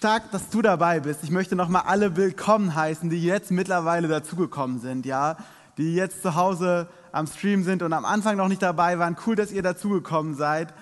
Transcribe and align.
Stark, 0.00 0.30
dass 0.30 0.48
du 0.48 0.62
dabei 0.62 0.98
bist. 1.00 1.22
Ich 1.24 1.30
möchte 1.30 1.56
nochmal 1.56 1.82
alle 1.84 2.16
willkommen 2.16 2.74
heißen, 2.74 3.10
die 3.10 3.22
jetzt 3.22 3.50
mittlerweile 3.50 4.08
dazugekommen 4.08 4.80
sind, 4.80 5.04
ja, 5.04 5.36
die 5.76 5.94
jetzt 5.94 6.22
zu 6.22 6.36
Hause 6.36 6.88
am 7.12 7.26
Stream 7.26 7.64
sind 7.64 7.82
und 7.82 7.92
am 7.92 8.06
Anfang 8.06 8.38
noch 8.38 8.48
nicht 8.48 8.62
dabei 8.62 8.98
waren. 8.98 9.14
Cool, 9.26 9.36
dass 9.36 9.52
ihr 9.52 9.60
dazugekommen 9.60 10.36
seid. 10.36 10.72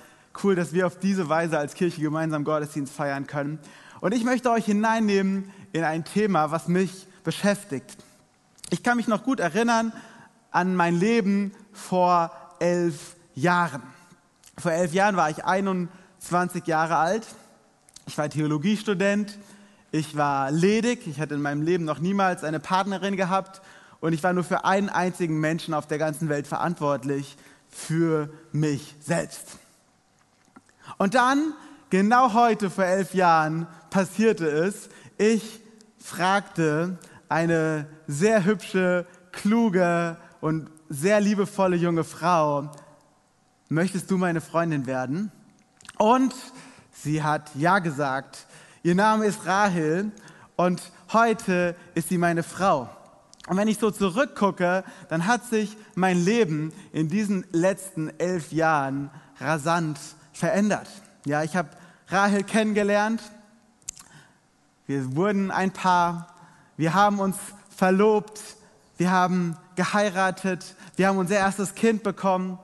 Cool, 0.40 0.54
dass 0.54 0.72
wir 0.72 0.86
auf 0.86 1.00
diese 1.00 1.28
Weise 1.28 1.58
als 1.58 1.74
Kirche 1.74 2.00
gemeinsam 2.00 2.44
Gottesdienst 2.44 2.94
feiern 2.94 3.26
können. 3.26 3.58
Und 4.00 4.14
ich 4.14 4.22
möchte 4.22 4.52
euch 4.52 4.66
hineinnehmen 4.66 5.50
in 5.72 5.82
ein 5.82 6.04
Thema, 6.04 6.52
was 6.52 6.68
mich 6.68 7.08
beschäftigt. 7.24 7.96
Ich 8.70 8.84
kann 8.84 8.98
mich 8.98 9.08
noch 9.08 9.24
gut 9.24 9.40
erinnern 9.40 9.92
an 10.52 10.76
mein 10.76 10.94
Leben 10.94 11.52
vor 11.72 12.30
elf 12.60 13.16
Jahren. 13.34 13.82
Vor 14.58 14.70
elf 14.70 14.92
Jahren 14.92 15.16
war 15.16 15.28
ich 15.28 15.44
21 15.44 16.68
Jahre 16.68 16.98
alt. 16.98 17.26
Ich 18.08 18.16
war 18.16 18.30
Theologiestudent. 18.30 19.38
Ich 19.92 20.16
war 20.16 20.50
ledig. 20.50 21.06
Ich 21.06 21.20
hatte 21.20 21.34
in 21.34 21.42
meinem 21.42 21.60
Leben 21.60 21.84
noch 21.84 21.98
niemals 21.98 22.42
eine 22.42 22.58
Partnerin 22.58 23.18
gehabt. 23.18 23.60
Und 24.00 24.14
ich 24.14 24.22
war 24.22 24.32
nur 24.32 24.44
für 24.44 24.64
einen 24.64 24.88
einzigen 24.88 25.38
Menschen 25.40 25.74
auf 25.74 25.86
der 25.86 25.98
ganzen 25.98 26.30
Welt 26.30 26.46
verantwortlich, 26.46 27.36
für 27.68 28.30
mich 28.50 28.94
selbst. 28.98 29.58
Und 30.96 31.14
dann, 31.14 31.52
genau 31.90 32.32
heute 32.32 32.70
vor 32.70 32.84
elf 32.84 33.12
Jahren, 33.12 33.66
passierte 33.90 34.48
es. 34.48 34.88
Ich 35.18 35.60
fragte 35.98 36.96
eine 37.28 37.86
sehr 38.06 38.46
hübsche, 38.46 39.04
kluge 39.32 40.16
und 40.40 40.70
sehr 40.88 41.20
liebevolle 41.20 41.76
junge 41.76 42.04
Frau, 42.04 42.70
möchtest 43.68 44.10
du 44.10 44.16
meine 44.16 44.40
Freundin 44.40 44.86
werden? 44.86 45.30
Und 45.98 46.34
sie 47.02 47.22
hat 47.22 47.50
ja 47.54 47.78
gesagt. 47.78 48.46
Ihr 48.82 48.94
Name 48.94 49.26
ist 49.26 49.46
Rahel 49.46 50.10
und 50.56 50.82
heute 51.12 51.76
ist 51.94 52.08
sie 52.08 52.18
meine 52.18 52.42
Frau. 52.42 52.88
Und 53.48 53.56
wenn 53.56 53.68
ich 53.68 53.78
so 53.78 53.90
zurückgucke, 53.90 54.84
dann 55.08 55.26
hat 55.26 55.44
sich 55.46 55.76
mein 55.94 56.22
Leben 56.22 56.72
in 56.92 57.08
diesen 57.08 57.46
letzten 57.50 58.10
elf 58.18 58.52
Jahren 58.52 59.10
rasant 59.40 59.98
verändert. 60.32 60.88
Ja, 61.24 61.42
ich 61.42 61.56
habe 61.56 61.70
Rahel 62.08 62.42
kennengelernt. 62.42 63.22
Wir 64.86 65.16
wurden 65.16 65.50
ein 65.50 65.72
Paar. 65.72 66.34
Wir 66.76 66.94
haben 66.94 67.20
uns 67.20 67.36
verlobt. 67.74 68.40
Wir 68.96 69.10
haben 69.10 69.56
geheiratet. 69.76 70.74
Wir 70.96 71.08
haben 71.08 71.18
unser 71.18 71.36
erstes 71.36 71.74
Kind 71.74 72.02
bekommen. 72.02 72.58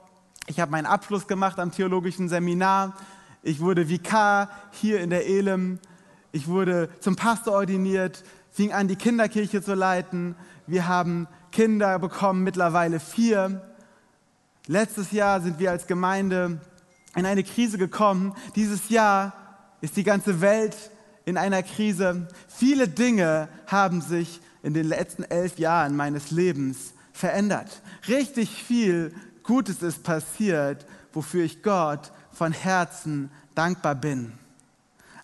Ich 0.46 0.60
habe 0.60 0.70
meinen 0.70 0.86
Abschluss 0.86 1.26
gemacht 1.26 1.58
am 1.58 1.72
theologischen 1.72 2.28
Seminar. 2.28 2.94
Ich 3.46 3.60
wurde 3.60 3.90
Vikar 3.90 4.48
hier 4.70 5.00
in 5.00 5.10
der 5.10 5.26
Elem. 5.26 5.78
Ich 6.32 6.48
wurde 6.48 6.88
zum 7.00 7.14
Pastor 7.14 7.52
ordiniert, 7.52 8.24
fing 8.50 8.72
an, 8.72 8.88
die 8.88 8.96
Kinderkirche 8.96 9.62
zu 9.62 9.74
leiten. 9.74 10.34
Wir 10.66 10.88
haben 10.88 11.28
Kinder 11.52 11.98
bekommen, 11.98 12.42
mittlerweile 12.42 13.00
vier. 13.00 13.60
Letztes 14.66 15.12
Jahr 15.12 15.42
sind 15.42 15.58
wir 15.58 15.70
als 15.70 15.86
Gemeinde 15.86 16.58
in 17.14 17.26
eine 17.26 17.44
Krise 17.44 17.76
gekommen. 17.76 18.34
Dieses 18.56 18.88
Jahr 18.88 19.34
ist 19.82 19.98
die 19.98 20.04
ganze 20.04 20.40
Welt 20.40 20.74
in 21.26 21.36
einer 21.36 21.62
Krise. 21.62 22.26
Viele 22.48 22.88
Dinge 22.88 23.50
haben 23.66 24.00
sich 24.00 24.40
in 24.62 24.72
den 24.72 24.88
letzten 24.88 25.22
elf 25.22 25.58
Jahren 25.58 25.96
meines 25.96 26.30
Lebens 26.30 26.94
verändert. 27.12 27.82
Richtig 28.08 28.64
viel 28.64 29.14
Gutes 29.42 29.82
ist 29.82 30.02
passiert, 30.02 30.86
wofür 31.12 31.44
ich 31.44 31.62
Gott 31.62 32.10
von 32.34 32.52
Herzen 32.52 33.30
dankbar 33.54 33.94
bin. 33.94 34.32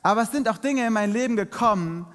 Aber 0.03 0.23
es 0.23 0.31
sind 0.31 0.49
auch 0.49 0.59
Dinge 0.59 0.87
in 0.87 0.93
mein 0.93 1.13
Leben 1.13 1.37
gekommen, 1.37 2.07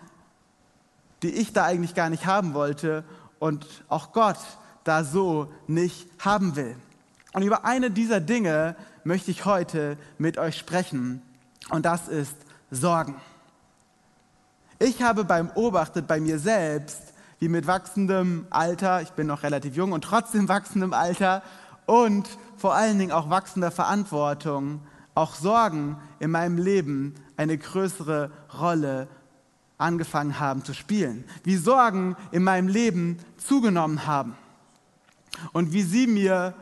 die 1.21 1.29
ich 1.29 1.53
da 1.53 1.65
eigentlich 1.65 1.93
gar 1.93 2.09
nicht 2.09 2.25
haben 2.25 2.53
wollte 2.53 3.03
und 3.39 3.65
auch 3.89 4.11
Gott 4.11 4.37
da 4.83 5.03
so 5.03 5.51
nicht 5.67 6.07
haben 6.19 6.55
will. 6.55 6.75
Und 7.33 7.43
über 7.43 7.65
eine 7.65 7.91
dieser 7.91 8.21
Dinge 8.21 8.75
möchte 9.03 9.31
ich 9.31 9.45
heute 9.45 9.97
mit 10.17 10.37
euch 10.37 10.57
sprechen 10.57 11.21
und 11.69 11.85
das 11.85 12.07
ist 12.07 12.35
Sorgen. 12.71 13.15
Ich 14.79 15.01
habe 15.01 15.23
beim 15.23 15.47
Beobachtet 15.47 16.07
bei 16.07 16.19
mir 16.19 16.39
selbst, 16.39 17.13
wie 17.39 17.49
mit 17.49 17.67
wachsendem 17.67 18.47
Alter, 18.49 19.01
ich 19.01 19.11
bin 19.11 19.27
noch 19.27 19.43
relativ 19.43 19.75
jung 19.75 19.91
und 19.91 20.03
trotzdem 20.03 20.47
wachsendem 20.47 20.93
Alter 20.93 21.43
und 21.85 22.27
vor 22.57 22.75
allen 22.75 22.99
Dingen 22.99 23.11
auch 23.11 23.29
wachsender 23.29 23.71
Verantwortung, 23.71 24.81
auch 25.13 25.35
Sorgen 25.35 25.97
in 26.19 26.31
meinem 26.31 26.57
Leben 26.57 27.15
eine 27.37 27.57
größere 27.57 28.31
Rolle 28.59 29.07
angefangen 29.77 30.39
haben 30.39 30.63
zu 30.63 30.73
spielen. 30.73 31.25
Wie 31.43 31.57
Sorgen 31.57 32.15
in 32.31 32.43
meinem 32.43 32.67
Leben 32.67 33.17
zugenommen 33.37 34.05
haben. 34.05 34.35
Und 35.51 35.73
wie 35.73 35.83
sie 35.83 36.07
mir 36.07 36.53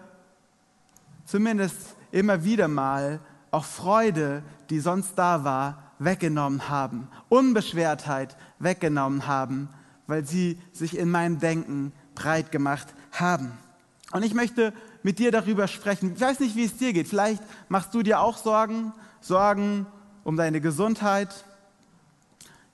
zumindest 1.26 1.96
immer 2.12 2.44
wieder 2.44 2.68
mal 2.68 3.20
auch 3.52 3.66
Freude, 3.66 4.44
die 4.70 4.80
sonst 4.80 5.14
da 5.16 5.44
war, 5.44 5.94
weggenommen 6.00 6.70
haben. 6.70 7.08
Unbeschwertheit 7.30 8.36
weggenommen 8.60 9.28
haben, 9.28 9.70
weil 10.08 10.26
sie 10.26 10.60
sich 10.72 10.98
in 10.98 11.10
meinem 11.10 11.40
Denken 11.40 11.94
breit 12.16 12.52
gemacht 12.52 12.88
haben. 13.12 13.52
Und 14.12 14.24
ich 14.24 14.34
möchte 14.34 14.74
mit 15.04 15.20
dir 15.20 15.32
darüber 15.32 15.68
sprechen. 15.68 16.14
Ich 16.16 16.22
weiß 16.22 16.40
nicht, 16.40 16.56
wie 16.56 16.64
es 16.64 16.78
dir 16.78 16.94
geht. 16.94 17.08
Vielleicht 17.08 17.44
machst 17.70 17.94
du 17.94 18.02
dir 18.02 18.22
auch 18.22 18.38
Sorgen, 18.38 18.94
Sorgen 19.22 19.86
um 20.24 20.38
deine 20.38 20.62
Gesundheit, 20.62 21.46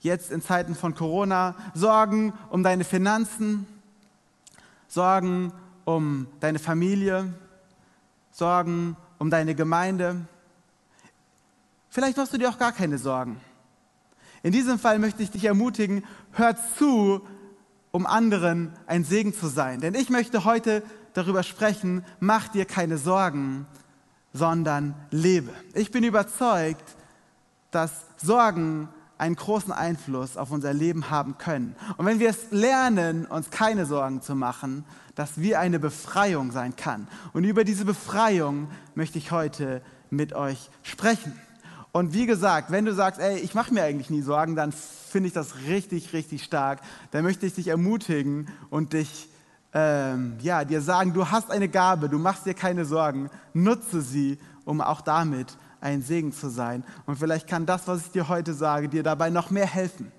jetzt 0.00 0.30
in 0.30 0.40
Zeiten 0.40 0.74
von 0.74 0.94
Corona, 0.94 1.54
Sorgen 1.74 2.32
um 2.48 2.62
deine 2.62 2.84
Finanzen, 2.84 3.66
Sorgen 4.88 5.52
um 5.84 6.28
deine 6.40 6.58
Familie, 6.58 7.34
Sorgen 8.30 8.96
um 9.18 9.28
deine 9.28 9.54
Gemeinde. 9.54 10.16
Vielleicht 11.90 12.16
machst 12.16 12.32
du 12.32 12.38
dir 12.38 12.48
auch 12.48 12.58
gar 12.58 12.72
keine 12.72 12.98
Sorgen. 12.98 13.40
In 14.42 14.52
diesem 14.52 14.78
Fall 14.78 14.98
möchte 14.98 15.22
ich 15.22 15.30
dich 15.30 15.44
ermutigen, 15.44 16.04
hör 16.32 16.56
zu, 16.78 17.20
um 17.90 18.06
anderen 18.06 18.72
ein 18.86 19.04
Segen 19.04 19.34
zu 19.34 19.48
sein. 19.48 19.80
Denn 19.80 19.94
ich 19.94 20.08
möchte 20.08 20.44
heute 20.44 20.82
darüber 21.14 21.42
sprechen, 21.42 22.04
mach 22.20 22.48
dir 22.48 22.64
keine 22.64 22.98
Sorgen, 22.98 23.66
sondern 24.32 24.94
lebe. 25.10 25.50
Ich 25.74 25.90
bin 25.90 26.04
überzeugt, 26.04 26.96
dass 27.70 27.90
Sorgen 28.16 28.88
einen 29.18 29.36
großen 29.36 29.72
Einfluss 29.72 30.36
auf 30.36 30.50
unser 30.50 30.72
Leben 30.72 31.10
haben 31.10 31.36
können. 31.36 31.76
Und 31.98 32.06
wenn 32.06 32.20
wir 32.20 32.30
es 32.30 32.50
lernen, 32.50 33.26
uns 33.26 33.50
keine 33.50 33.84
Sorgen 33.84 34.22
zu 34.22 34.34
machen, 34.34 34.84
dass 35.14 35.38
wir 35.40 35.60
eine 35.60 35.78
Befreiung 35.78 36.52
sein 36.52 36.74
kann. 36.74 37.06
Und 37.34 37.44
über 37.44 37.64
diese 37.64 37.84
Befreiung 37.84 38.68
möchte 38.94 39.18
ich 39.18 39.30
heute 39.30 39.82
mit 40.08 40.32
euch 40.32 40.70
sprechen. 40.82 41.38
Und 41.92 42.14
wie 42.14 42.26
gesagt, 42.26 42.70
wenn 42.70 42.84
du 42.84 42.94
sagst, 42.94 43.20
ey, 43.20 43.38
ich 43.38 43.54
mache 43.54 43.74
mir 43.74 43.82
eigentlich 43.82 44.10
nie 44.10 44.22
Sorgen, 44.22 44.56
dann 44.56 44.72
finde 44.72 45.26
ich 45.26 45.32
das 45.32 45.56
richtig, 45.66 46.12
richtig 46.12 46.44
stark. 46.44 46.80
Dann 47.10 47.24
möchte 47.24 47.46
ich 47.46 47.54
dich 47.54 47.68
ermutigen 47.68 48.48
und 48.70 48.92
dich 48.92 49.28
ähm, 49.72 50.36
ja, 50.40 50.64
dir 50.64 50.80
sagen, 50.80 51.12
du 51.12 51.28
hast 51.30 51.50
eine 51.50 51.68
Gabe, 51.68 52.08
du 52.08 52.18
machst 52.18 52.46
dir 52.46 52.54
keine 52.54 52.84
Sorgen, 52.84 53.30
nutze 53.52 54.00
sie, 54.00 54.38
um 54.64 54.80
auch 54.80 55.00
damit 55.00 55.56
ein 55.80 56.02
Segen 56.02 56.32
zu 56.32 56.48
sein. 56.48 56.84
Und 57.06 57.18
vielleicht 57.18 57.46
kann 57.46 57.66
das, 57.66 57.86
was 57.86 58.06
ich 58.06 58.10
dir 58.10 58.28
heute 58.28 58.52
sage, 58.54 58.88
dir 58.88 59.02
dabei 59.02 59.30
noch 59.30 59.50
mehr 59.50 59.66
helfen. 59.66 60.12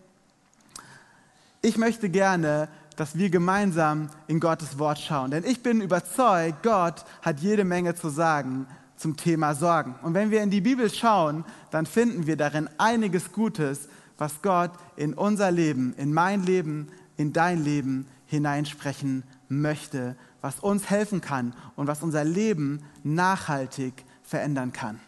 Ich 1.62 1.78
möchte 1.78 2.10
gerne, 2.10 2.70
dass 2.96 3.18
wir 3.18 3.30
gemeinsam 3.30 4.10
in 4.28 4.40
Gottes 4.40 4.80
Wort 4.80 5.00
schauen, 5.00 5.32
denn 5.32 5.46
ich 5.46 5.62
bin 5.64 5.82
überzeugt, 5.82 6.64
Gott 6.64 7.06
hat 7.22 7.40
jede 7.40 7.64
Menge 7.64 7.96
zu 7.96 8.10
sagen 8.10 8.68
zum 8.96 9.18
Thema 9.18 9.56
Sorgen. 9.56 9.96
Und 10.02 10.14
wenn 10.14 10.32
wir 10.32 10.44
in 10.44 10.50
die 10.50 10.62
Bibel 10.62 10.90
schauen, 10.90 11.44
dann 11.72 11.86
finden 11.86 12.28
wir 12.28 12.38
darin 12.38 12.70
einiges 12.78 13.32
Gutes, 13.32 13.90
was 14.18 14.42
Gott 14.42 14.72
in 14.96 15.14
unser 15.14 15.52
Leben, 15.52 15.94
in 15.98 16.14
mein 16.14 16.44
Leben, 16.44 16.90
in 17.18 17.34
dein 17.34 17.64
Leben 17.64 18.06
hineinsprechen 18.28 19.24
möchte, 19.52 20.16
was 20.42 20.60
uns 20.60 20.90
helfen 20.90 21.22
kann 21.22 21.54
und 21.76 21.88
was 21.88 22.02
unser 22.02 22.24
Leben 22.24 22.84
nachhaltig 23.04 23.94
verändern 24.24 24.72
kann. 24.72 25.00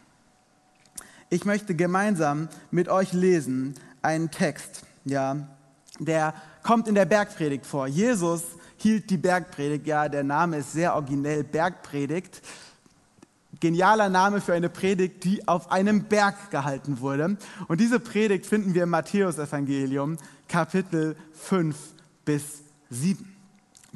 Ich 1.29 1.45
möchte 1.45 1.73
gemeinsam 1.75 2.49
mit 2.69 2.89
euch 2.89 3.13
lesen 3.13 3.73
einen 4.01 4.29
Text, 4.29 4.83
ja, 5.05 5.47
der 5.99 6.33
kommt 6.61 6.87
in 6.87 6.95
der 6.95 7.05
Bergpredigt 7.05 7.65
vor. 7.65 7.87
Jesus 7.87 8.43
hielt 8.77 9.09
die 9.09 9.17
Bergpredigt, 9.17 9.87
ja, 9.87 10.09
der 10.09 10.23
Name 10.23 10.57
ist 10.57 10.73
sehr 10.73 10.93
originell, 10.93 11.43
Bergpredigt. 11.43 12.41
Genialer 13.59 14.09
Name 14.09 14.41
für 14.41 14.53
eine 14.53 14.69
Predigt, 14.69 15.23
die 15.23 15.47
auf 15.47 15.71
einem 15.71 16.03
Berg 16.03 16.51
gehalten 16.51 16.99
wurde. 16.99 17.37
Und 17.67 17.79
diese 17.79 17.99
Predigt 17.99 18.45
finden 18.45 18.73
wir 18.73 18.83
im 18.83 18.89
Matthäusevangelium, 18.89 20.17
Kapitel 20.49 21.15
5 21.33 21.75
bis 22.25 22.63
7 22.89 23.32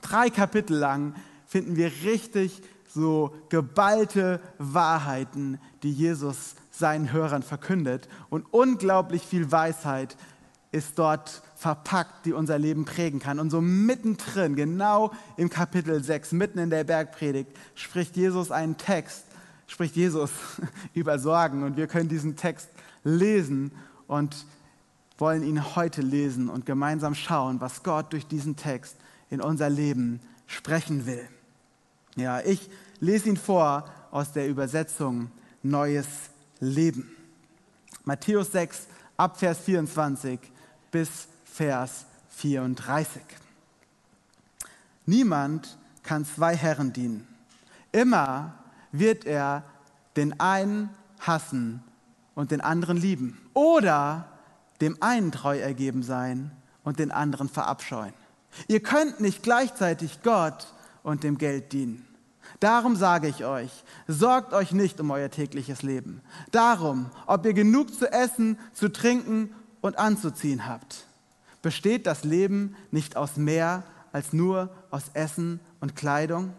drei 0.01 0.29
Kapitel 0.29 0.77
lang 0.77 1.15
finden 1.45 1.75
wir 1.75 1.91
richtig 2.03 2.61
so 2.87 3.35
geballte 3.49 4.39
Wahrheiten, 4.57 5.59
die 5.83 5.91
Jesus 5.91 6.55
seinen 6.71 7.11
Hörern 7.11 7.43
verkündet 7.43 8.07
und 8.29 8.45
unglaublich 8.51 9.23
viel 9.23 9.51
Weisheit 9.51 10.15
ist 10.71 10.99
dort 10.99 11.41
verpackt, 11.55 12.25
die 12.25 12.33
unser 12.33 12.59
Leben 12.59 12.85
prägen 12.85 13.19
kann. 13.19 13.39
Und 13.39 13.49
so 13.49 13.61
mittendrin, 13.61 14.55
genau 14.55 15.11
im 15.37 15.49
Kapitel 15.49 16.03
6, 16.03 16.33
mitten 16.33 16.59
in 16.59 16.69
der 16.69 16.83
Bergpredigt, 16.83 17.51
spricht 17.73 18.15
Jesus 18.15 18.51
einen 18.51 18.77
Text, 18.77 19.25
spricht 19.65 19.95
Jesus 19.95 20.31
über 20.93 21.19
Sorgen. 21.19 21.63
Und 21.63 21.77
wir 21.77 21.87
können 21.87 22.09
diesen 22.09 22.35
Text 22.35 22.69
lesen 23.03 23.71
und 24.07 24.45
wollen 25.17 25.41
ihn 25.41 25.75
heute 25.75 26.01
lesen 26.01 26.49
und 26.49 26.65
gemeinsam 26.65 27.15
schauen, 27.15 27.59
was 27.59 27.81
Gott 27.81 28.13
durch 28.13 28.27
diesen 28.27 28.55
Text 28.55 28.97
in 29.29 29.41
unser 29.41 29.69
Leben 29.69 30.19
sprechen 30.45 31.05
will. 31.05 31.27
Ja, 32.15 32.39
ich 32.41 32.69
lese 32.99 33.29
ihn 33.29 33.37
vor 33.37 33.89
aus 34.11 34.31
der 34.31 34.47
Übersetzung 34.47 35.31
Neues 35.63 36.07
Leben. 36.59 37.15
Matthäus 38.03 38.51
6, 38.51 38.87
ab 39.17 39.37
Vers 39.37 39.59
24 39.59 40.39
bis 40.91 41.27
Vers 41.43 42.05
34. 42.29 43.21
Niemand 45.05 45.77
kann 46.03 46.25
zwei 46.25 46.55
Herren 46.55 46.93
dienen. 46.93 47.27
Immer 47.91 48.53
wird 48.91 49.25
er 49.25 49.63
den 50.15 50.39
einen 50.39 50.89
hassen 51.19 51.83
und 52.35 52.51
den 52.51 52.61
anderen 52.61 52.97
lieben. 52.97 53.37
Oder 53.53 54.27
dem 54.81 55.01
einen 55.01 55.31
treu 55.31 55.57
ergeben 55.57 56.03
sein 56.03 56.51
und 56.83 56.99
den 56.99 57.11
anderen 57.11 57.49
verabscheuen. 57.49 58.13
Ihr 58.67 58.81
könnt 58.81 59.19
nicht 59.19 59.43
gleichzeitig 59.43 60.21
Gott 60.23 60.67
und 61.03 61.23
dem 61.23 61.37
Geld 61.37 61.73
dienen. 61.73 62.07
Darum 62.59 62.95
sage 62.95 63.27
ich 63.27 63.45
euch, 63.45 63.71
sorgt 64.07 64.53
euch 64.53 64.71
nicht 64.71 64.99
um 64.99 65.11
euer 65.11 65.29
tägliches 65.29 65.83
Leben. 65.83 66.21
Darum, 66.51 67.11
ob 67.27 67.45
ihr 67.45 67.53
genug 67.53 67.93
zu 67.93 68.11
essen, 68.11 68.57
zu 68.73 68.91
trinken 68.91 69.53
und 69.81 69.99
anzuziehen 69.99 70.65
habt. 70.65 71.05
Besteht 71.61 72.07
das 72.07 72.23
Leben 72.23 72.75
nicht 72.91 73.15
aus 73.15 73.37
mehr 73.37 73.83
als 74.11 74.33
nur 74.33 74.69
aus 74.89 75.03
Essen 75.13 75.59
und 75.81 75.95
Kleidung? 75.95 76.53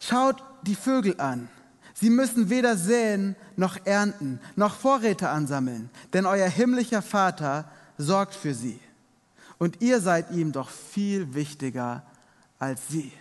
Schaut 0.00 0.42
die 0.62 0.74
Vögel 0.74 1.18
an. 1.18 1.48
Sie 1.94 2.10
müssen 2.10 2.50
weder 2.50 2.76
säen 2.76 3.36
noch 3.56 3.86
ernten, 3.86 4.40
noch 4.56 4.74
Vorräte 4.74 5.30
ansammeln, 5.30 5.88
denn 6.12 6.26
euer 6.26 6.48
himmlischer 6.48 7.02
Vater 7.02 7.70
sorgt 7.98 8.34
für 8.34 8.54
sie. 8.54 8.80
Und 9.58 9.80
ihr 9.82 10.00
seid 10.00 10.30
ihm 10.30 10.52
doch 10.52 10.68
viel 10.68 11.34
wichtiger 11.34 12.02
als 12.58 12.88
sie. 12.88 13.12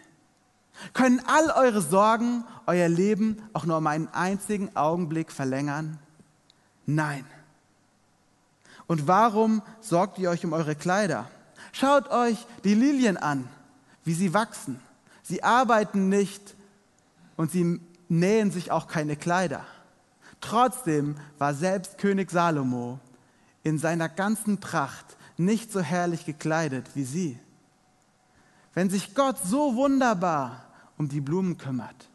Können 0.93 1.21
all 1.27 1.51
eure 1.51 1.81
Sorgen 1.81 2.43
euer 2.65 2.89
Leben 2.89 3.41
auch 3.53 3.65
nur 3.65 3.77
um 3.77 3.87
einen 3.87 4.07
einzigen 4.09 4.75
Augenblick 4.75 5.31
verlängern? 5.31 5.99
Nein. 6.85 7.25
Und 8.87 9.07
warum 9.07 9.61
sorgt 9.81 10.17
ihr 10.17 10.29
euch 10.29 10.43
um 10.43 10.53
eure 10.53 10.75
Kleider? 10.75 11.29
Schaut 11.71 12.09
euch 12.09 12.45
die 12.63 12.73
Lilien 12.73 13.17
an, 13.17 13.47
wie 14.03 14.13
sie 14.13 14.33
wachsen. 14.33 14.79
Sie 15.21 15.43
arbeiten 15.43 16.09
nicht 16.09 16.55
und 17.37 17.51
sie 17.51 17.79
nähen 18.09 18.51
sich 18.51 18.71
auch 18.71 18.87
keine 18.87 19.15
Kleider. 19.15 19.65
Trotzdem 20.41 21.15
war 21.37 21.53
selbst 21.53 21.97
König 21.97 22.29
Salomo 22.29 22.99
in 23.63 23.77
seiner 23.77 24.09
ganzen 24.09 24.59
Pracht 24.59 25.17
nicht 25.37 25.71
so 25.71 25.81
herrlich 25.81 26.25
gekleidet 26.25 26.87
wie 26.95 27.03
sie. 27.03 27.39
Wenn 28.73 28.89
sich 28.89 29.15
Gott 29.15 29.37
so 29.43 29.75
wunderbar 29.75 30.65
um 30.97 31.07
die 31.09 31.21
Blumen 31.21 31.57
kümmert, 31.57 32.09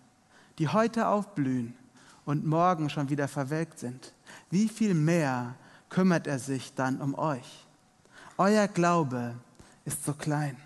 die 0.58 0.68
heute 0.68 1.08
aufblühen 1.08 1.74
und 2.24 2.46
morgen 2.46 2.90
schon 2.90 3.08
wieder 3.08 3.28
verwelkt 3.28 3.78
sind, 3.78 4.12
wie 4.50 4.68
viel 4.68 4.94
mehr 4.94 5.54
kümmert 5.88 6.26
er 6.26 6.38
sich 6.38 6.74
dann 6.74 7.00
um 7.00 7.14
euch? 7.16 7.66
Euer 8.36 8.68
Glaube 8.68 9.34
ist 9.84 10.04
so 10.04 10.12
klein. 10.12 10.56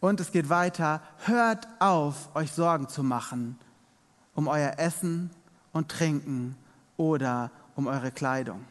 Und 0.00 0.20
es 0.20 0.30
geht 0.30 0.48
weiter, 0.48 1.02
hört 1.24 1.66
auf, 1.80 2.34
euch 2.34 2.52
Sorgen 2.52 2.88
zu 2.88 3.02
machen 3.02 3.58
um 4.38 4.46
euer 4.46 4.78
Essen 4.78 5.30
und 5.72 5.88
Trinken 5.88 6.54
oder 6.98 7.50
um 7.74 7.86
eure 7.86 8.10
Kleidung. 8.10 8.62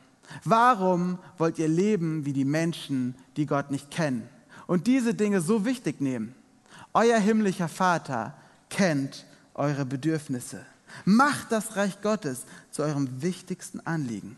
Warum 0.43 1.17
wollt 1.39 1.57
ihr 1.57 1.67
leben 1.67 2.25
wie 2.25 2.33
die 2.33 2.45
Menschen, 2.45 3.15
die 3.37 3.47
Gott 3.47 3.71
nicht 3.71 3.89
kennen 3.89 4.29
und 4.67 4.85
diese 4.85 5.15
Dinge 5.15 5.41
so 5.41 5.65
wichtig 5.65 6.01
nehmen? 6.01 6.35
Euer 6.93 7.17
himmlischer 7.17 7.69
Vater 7.69 8.35
kennt 8.69 9.25
eure 9.55 9.85
Bedürfnisse. 9.85 10.63
Macht 11.05 11.51
das 11.51 11.75
Reich 11.75 12.01
Gottes 12.01 12.45
zu 12.71 12.83
eurem 12.83 13.21
wichtigsten 13.21 13.79
Anliegen. 13.81 14.37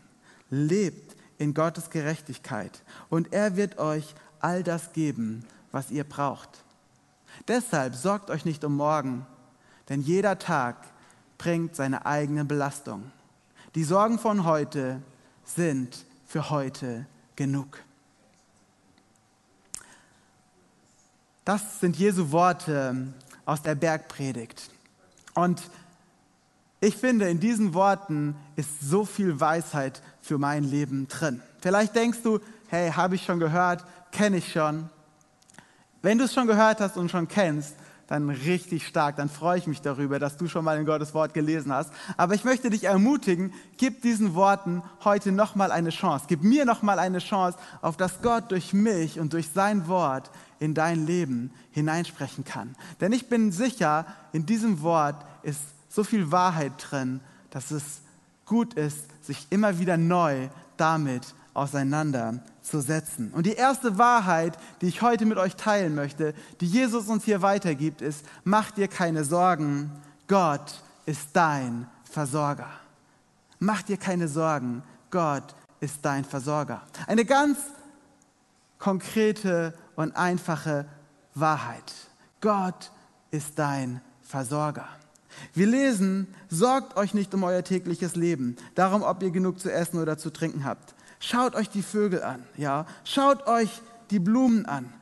Lebt 0.50 1.16
in 1.38 1.54
Gottes 1.54 1.90
Gerechtigkeit 1.90 2.82
und 3.08 3.32
er 3.32 3.56
wird 3.56 3.78
euch 3.78 4.14
all 4.40 4.62
das 4.62 4.92
geben, 4.92 5.44
was 5.72 5.90
ihr 5.90 6.04
braucht. 6.04 6.64
Deshalb 7.48 7.94
sorgt 7.94 8.30
euch 8.30 8.44
nicht 8.44 8.64
um 8.64 8.76
morgen, 8.76 9.26
denn 9.88 10.00
jeder 10.00 10.38
Tag 10.38 10.76
bringt 11.38 11.74
seine 11.76 12.04
eigene 12.04 12.44
Belastung. 12.44 13.10
Die 13.76 13.84
Sorgen 13.84 14.18
von 14.18 14.44
heute 14.44 15.00
sind 15.44 16.04
für 16.26 16.50
heute 16.50 17.06
genug. 17.36 17.78
Das 21.44 21.78
sind 21.78 21.96
Jesu 21.96 22.32
Worte 22.32 23.14
aus 23.44 23.62
der 23.62 23.76
Bergpredigt. 23.76 24.70
Und 25.34 25.62
ich 26.80 26.96
finde, 26.96 27.28
in 27.28 27.38
diesen 27.38 27.72
Worten 27.72 28.34
ist 28.56 28.80
so 28.80 29.04
viel 29.04 29.38
Weisheit 29.38 30.02
für 30.20 30.38
mein 30.38 30.64
Leben 30.64 31.06
drin. 31.06 31.40
Vielleicht 31.60 31.94
denkst 31.94 32.18
du, 32.24 32.40
hey, 32.68 32.90
habe 32.90 33.14
ich 33.14 33.24
schon 33.24 33.38
gehört, 33.38 33.84
kenne 34.10 34.38
ich 34.38 34.52
schon. 34.52 34.88
Wenn 36.02 36.18
du 36.18 36.24
es 36.24 36.34
schon 36.34 36.48
gehört 36.48 36.80
hast 36.80 36.96
und 36.96 37.08
schon 37.08 37.28
kennst, 37.28 37.76
dann 38.10 38.28
richtig 38.28 38.86
stark. 38.86 39.16
Dann 39.16 39.28
freue 39.28 39.56
ich 39.56 39.68
mich 39.68 39.82
darüber, 39.82 40.18
dass 40.18 40.36
du 40.36 40.48
schon 40.48 40.64
mal 40.64 40.76
in 40.76 40.84
Gottes 40.84 41.14
Wort 41.14 41.32
gelesen 41.32 41.72
hast. 41.72 41.92
Aber 42.16 42.34
ich 42.34 42.42
möchte 42.42 42.68
dich 42.68 42.84
ermutigen, 42.84 43.54
gib 43.78 44.02
diesen 44.02 44.34
Worten 44.34 44.82
heute 45.04 45.30
nochmal 45.30 45.70
eine 45.70 45.90
Chance. 45.90 46.24
Gib 46.28 46.42
mir 46.42 46.64
nochmal 46.64 46.98
eine 46.98 47.20
Chance, 47.20 47.56
auf 47.80 47.96
dass 47.96 48.20
Gott 48.20 48.50
durch 48.50 48.72
mich 48.72 49.20
und 49.20 49.32
durch 49.32 49.50
sein 49.54 49.86
Wort 49.86 50.32
in 50.58 50.74
dein 50.74 51.06
Leben 51.06 51.52
hineinsprechen 51.70 52.44
kann. 52.44 52.74
Denn 53.00 53.12
ich 53.12 53.28
bin 53.28 53.52
sicher, 53.52 54.06
in 54.32 54.44
diesem 54.44 54.82
Wort 54.82 55.24
ist 55.42 55.62
so 55.88 56.02
viel 56.02 56.32
Wahrheit 56.32 56.72
drin, 56.78 57.20
dass 57.50 57.70
es 57.70 58.00
gut 58.44 58.74
ist, 58.74 59.06
sich 59.24 59.46
immer 59.50 59.78
wieder 59.78 59.96
neu 59.96 60.48
damit 60.76 61.36
auseinanderzusetzen. 61.60 63.32
Und 63.32 63.44
die 63.44 63.52
erste 63.52 63.98
Wahrheit, 63.98 64.56
die 64.80 64.86
ich 64.86 65.02
heute 65.02 65.26
mit 65.26 65.36
euch 65.36 65.56
teilen 65.56 65.94
möchte, 65.94 66.34
die 66.60 66.66
Jesus 66.66 67.08
uns 67.08 67.24
hier 67.24 67.42
weitergibt, 67.42 68.00
ist, 68.00 68.24
mach 68.44 68.70
dir 68.70 68.88
keine 68.88 69.24
Sorgen, 69.24 69.92
Gott 70.26 70.82
ist 71.04 71.28
dein 71.34 71.86
Versorger. 72.04 72.70
Mach 73.58 73.82
dir 73.82 73.98
keine 73.98 74.26
Sorgen, 74.26 74.82
Gott 75.10 75.54
ist 75.80 75.98
dein 76.02 76.24
Versorger. 76.24 76.82
Eine 77.06 77.26
ganz 77.26 77.58
konkrete 78.78 79.74
und 79.96 80.16
einfache 80.16 80.86
Wahrheit. 81.34 81.92
Gott 82.40 82.90
ist 83.30 83.58
dein 83.58 84.00
Versorger. 84.22 84.88
Wir 85.54 85.66
lesen, 85.66 86.26
sorgt 86.48 86.96
euch 86.96 87.14
nicht 87.14 87.34
um 87.34 87.44
euer 87.44 87.62
tägliches 87.62 88.16
Leben, 88.16 88.56
darum, 88.74 89.02
ob 89.02 89.22
ihr 89.22 89.30
genug 89.30 89.60
zu 89.60 89.70
essen 89.70 90.00
oder 90.00 90.18
zu 90.18 90.30
trinken 90.30 90.64
habt. 90.64 90.94
Schaut 91.20 91.54
euch 91.54 91.68
die 91.68 91.82
Vögel 91.82 92.22
an, 92.22 92.42
ja. 92.56 92.86
Schaut 93.04 93.46
euch 93.46 93.82
die 94.10 94.18
Blumen 94.18 94.66
an. 94.66 94.92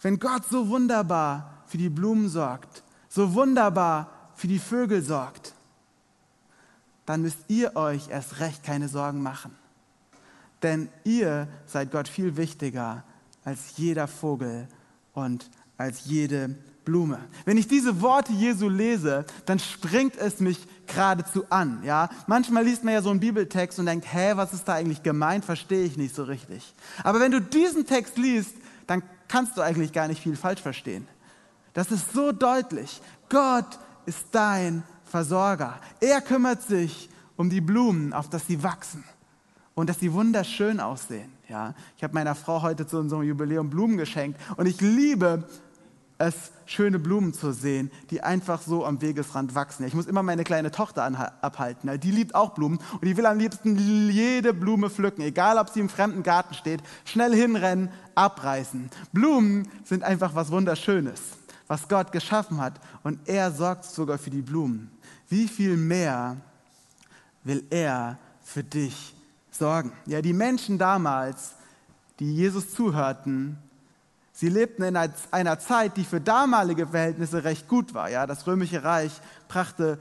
Wenn 0.00 0.18
Gott 0.18 0.44
so 0.50 0.68
wunderbar 0.68 1.62
für 1.66 1.78
die 1.78 1.90
Blumen 1.90 2.28
sorgt, 2.28 2.82
so 3.08 3.34
wunderbar 3.34 4.10
für 4.34 4.48
die 4.48 4.58
Vögel 4.58 5.02
sorgt, 5.02 5.52
dann 7.04 7.22
müsst 7.22 7.38
ihr 7.48 7.76
euch 7.76 8.08
erst 8.08 8.40
recht 8.40 8.64
keine 8.64 8.88
Sorgen 8.88 9.22
machen. 9.22 9.54
Denn 10.62 10.88
ihr 11.04 11.46
seid 11.66 11.92
Gott 11.92 12.08
viel 12.08 12.36
wichtiger 12.36 13.04
als 13.44 13.76
jeder 13.76 14.08
Vogel 14.08 14.66
und 15.12 15.50
als 15.76 16.06
jede 16.06 16.56
Blume. 16.86 17.18
Wenn 17.44 17.58
ich 17.58 17.68
diese 17.68 18.00
Worte 18.00 18.32
Jesu 18.32 18.70
lese, 18.70 19.26
dann 19.44 19.58
springt 19.58 20.16
es 20.16 20.40
mich 20.40 20.66
geradezu 20.86 21.44
an. 21.50 21.82
Ja? 21.84 22.08
Manchmal 22.26 22.64
liest 22.64 22.84
man 22.84 22.94
ja 22.94 23.02
so 23.02 23.10
einen 23.10 23.20
Bibeltext 23.20 23.78
und 23.78 23.84
denkt, 23.84 24.06
hä, 24.10 24.32
was 24.36 24.54
ist 24.54 24.66
da 24.66 24.74
eigentlich 24.74 25.02
gemeint? 25.02 25.44
Verstehe 25.44 25.84
ich 25.84 25.98
nicht 25.98 26.14
so 26.14 26.24
richtig. 26.24 26.72
Aber 27.02 27.20
wenn 27.20 27.32
du 27.32 27.40
diesen 27.42 27.84
Text 27.84 28.16
liest, 28.16 28.54
dann 28.86 29.02
kannst 29.28 29.58
du 29.58 29.62
eigentlich 29.62 29.92
gar 29.92 30.08
nicht 30.08 30.22
viel 30.22 30.36
falsch 30.36 30.62
verstehen. 30.62 31.06
Das 31.74 31.90
ist 31.90 32.12
so 32.14 32.32
deutlich. 32.32 33.02
Gott 33.28 33.78
ist 34.06 34.24
dein 34.30 34.84
Versorger. 35.04 35.78
Er 36.00 36.20
kümmert 36.20 36.62
sich 36.62 37.10
um 37.36 37.50
die 37.50 37.60
Blumen, 37.60 38.12
auf 38.12 38.30
dass 38.30 38.46
sie 38.46 38.62
wachsen 38.62 39.04
und 39.74 39.90
dass 39.90 39.98
sie 39.98 40.12
wunderschön 40.12 40.80
aussehen. 40.80 41.32
Ja, 41.48 41.74
ich 41.96 42.04
habe 42.04 42.14
meiner 42.14 42.34
Frau 42.34 42.62
heute 42.62 42.86
zu 42.86 42.98
unserem 42.98 43.24
Jubiläum 43.24 43.70
Blumen 43.70 43.96
geschenkt 43.96 44.40
und 44.56 44.66
ich 44.66 44.80
liebe 44.80 45.48
es 46.18 46.52
schöne 46.64 46.98
Blumen 46.98 47.34
zu 47.34 47.52
sehen, 47.52 47.90
die 48.10 48.22
einfach 48.22 48.62
so 48.62 48.84
am 48.84 49.00
Wegesrand 49.02 49.54
wachsen. 49.54 49.86
Ich 49.86 49.94
muss 49.94 50.06
immer 50.06 50.22
meine 50.22 50.44
kleine 50.44 50.70
Tochter 50.70 51.04
abhalten. 51.42 52.00
Die 52.00 52.10
liebt 52.10 52.34
auch 52.34 52.54
Blumen 52.54 52.78
und 52.92 53.04
die 53.04 53.16
will 53.16 53.26
am 53.26 53.38
liebsten 53.38 53.76
jede 54.10 54.54
Blume 54.54 54.90
pflücken, 54.90 55.22
egal 55.22 55.58
ob 55.58 55.68
sie 55.68 55.80
im 55.80 55.88
fremden 55.88 56.22
Garten 56.22 56.54
steht, 56.54 56.82
schnell 57.04 57.34
hinrennen, 57.34 57.90
abreißen. 58.14 58.90
Blumen 59.12 59.68
sind 59.84 60.02
einfach 60.02 60.34
was 60.34 60.50
Wunderschönes, 60.50 61.20
was 61.66 61.88
Gott 61.88 62.12
geschaffen 62.12 62.60
hat 62.60 62.80
und 63.02 63.28
er 63.28 63.52
sorgt 63.52 63.84
sogar 63.84 64.18
für 64.18 64.30
die 64.30 64.42
Blumen. 64.42 64.90
Wie 65.28 65.48
viel 65.48 65.76
mehr 65.76 66.36
will 67.44 67.64
er 67.70 68.18
für 68.42 68.64
dich 68.64 69.14
sorgen? 69.50 69.92
Ja, 70.06 70.22
die 70.22 70.32
Menschen 70.32 70.78
damals, 70.78 71.52
die 72.18 72.34
Jesus 72.34 72.72
zuhörten, 72.72 73.58
Sie 74.38 74.50
lebten 74.50 74.82
in 74.82 74.98
einer 75.30 75.58
Zeit, 75.58 75.96
die 75.96 76.04
für 76.04 76.20
damalige 76.20 76.88
Verhältnisse 76.88 77.44
recht 77.44 77.68
gut 77.68 77.94
war. 77.94 78.10
Ja, 78.10 78.26
das 78.26 78.46
römische 78.46 78.84
Reich 78.84 79.12
brachte 79.48 79.98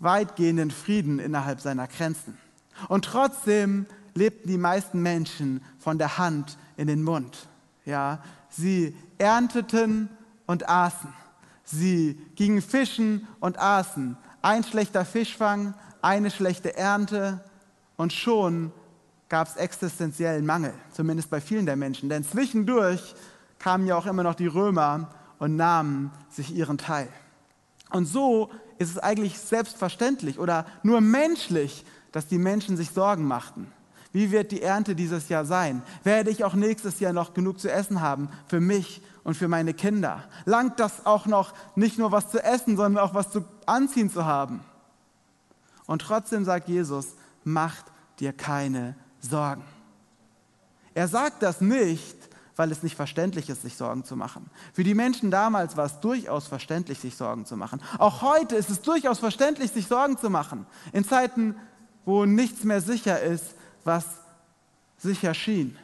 weitgehenden 0.00 0.70
Frieden 0.70 1.18
innerhalb 1.18 1.62
seiner 1.62 1.88
Grenzen. 1.88 2.36
Und 2.88 3.06
trotzdem 3.06 3.86
lebten 4.14 4.48
die 4.48 4.58
meisten 4.58 5.00
Menschen 5.00 5.64
von 5.78 5.96
der 5.96 6.18
Hand 6.18 6.58
in 6.76 6.88
den 6.88 7.02
Mund. 7.02 7.48
Ja, 7.86 8.22
sie 8.50 8.94
ernteten 9.16 10.10
und 10.44 10.68
aßen. 10.68 11.14
Sie 11.64 12.20
gingen 12.34 12.60
fischen 12.60 13.26
und 13.40 13.58
aßen. 13.58 14.18
Ein 14.42 14.62
schlechter 14.62 15.06
Fischfang, 15.06 15.72
eine 16.02 16.30
schlechte 16.30 16.76
Ernte 16.76 17.42
und 17.96 18.12
schon 18.12 18.72
gab 19.30 19.48
es 19.48 19.56
existenziellen 19.56 20.44
Mangel, 20.44 20.74
zumindest 20.92 21.30
bei 21.30 21.40
vielen 21.40 21.64
der 21.64 21.76
Menschen. 21.76 22.10
Denn 22.10 22.24
zwischendurch 22.24 23.14
kamen 23.60 23.86
ja 23.86 23.94
auch 23.94 24.06
immer 24.06 24.24
noch 24.24 24.34
die 24.34 24.48
Römer 24.48 25.08
und 25.38 25.54
nahmen 25.54 26.10
sich 26.28 26.52
ihren 26.52 26.78
Teil. 26.78 27.08
Und 27.90 28.06
so 28.06 28.50
ist 28.78 28.90
es 28.90 28.98
eigentlich 28.98 29.38
selbstverständlich 29.38 30.38
oder 30.38 30.66
nur 30.82 31.00
menschlich, 31.00 31.84
dass 32.10 32.26
die 32.26 32.38
Menschen 32.38 32.76
sich 32.76 32.90
Sorgen 32.90 33.24
machten. 33.24 33.70
Wie 34.12 34.32
wird 34.32 34.50
die 34.50 34.62
Ernte 34.62 34.96
dieses 34.96 35.28
Jahr 35.28 35.44
sein? 35.44 35.82
Werde 36.02 36.30
ich 36.30 36.42
auch 36.42 36.54
nächstes 36.54 36.98
Jahr 36.98 37.12
noch 37.12 37.32
genug 37.34 37.60
zu 37.60 37.70
essen 37.70 38.00
haben 38.00 38.28
für 38.48 38.60
mich 38.60 39.02
und 39.22 39.36
für 39.36 39.46
meine 39.46 39.74
Kinder? 39.74 40.24
Langt 40.46 40.80
das 40.80 41.06
auch 41.06 41.26
noch 41.26 41.54
nicht 41.76 41.98
nur 41.98 42.10
was 42.10 42.30
zu 42.30 42.42
essen, 42.42 42.76
sondern 42.76 43.04
auch 43.04 43.14
was 43.14 43.30
zu 43.30 43.44
anziehen 43.66 44.10
zu 44.10 44.24
haben? 44.24 44.60
Und 45.86 46.02
trotzdem 46.02 46.44
sagt 46.44 46.68
Jesus, 46.68 47.14
macht 47.44 47.84
dir 48.18 48.32
keine 48.32 48.96
Sorgen. 49.20 49.64
Er 50.94 51.06
sagt 51.06 51.42
das 51.42 51.60
nicht, 51.60 52.16
weil 52.60 52.70
es 52.72 52.82
nicht 52.82 52.94
verständlich 52.94 53.48
ist, 53.48 53.62
sich 53.62 53.74
Sorgen 53.74 54.04
zu 54.04 54.16
machen. 54.16 54.50
Für 54.74 54.84
die 54.84 54.92
Menschen 54.92 55.30
damals 55.30 55.78
war 55.78 55.86
es 55.86 55.98
durchaus 56.00 56.46
verständlich, 56.46 57.00
sich 57.00 57.16
Sorgen 57.16 57.46
zu 57.46 57.56
machen. 57.56 57.80
Auch 57.96 58.20
heute 58.20 58.54
ist 58.54 58.68
es 58.68 58.82
durchaus 58.82 59.18
verständlich, 59.18 59.70
sich 59.70 59.86
Sorgen 59.86 60.18
zu 60.18 60.28
machen. 60.28 60.66
In 60.92 61.06
Zeiten, 61.06 61.54
wo 62.04 62.26
nichts 62.26 62.62
mehr 62.64 62.82
sicher 62.82 63.18
ist, 63.18 63.54
was 63.82 64.04
sicher 64.98 65.32
schien. 65.32 65.74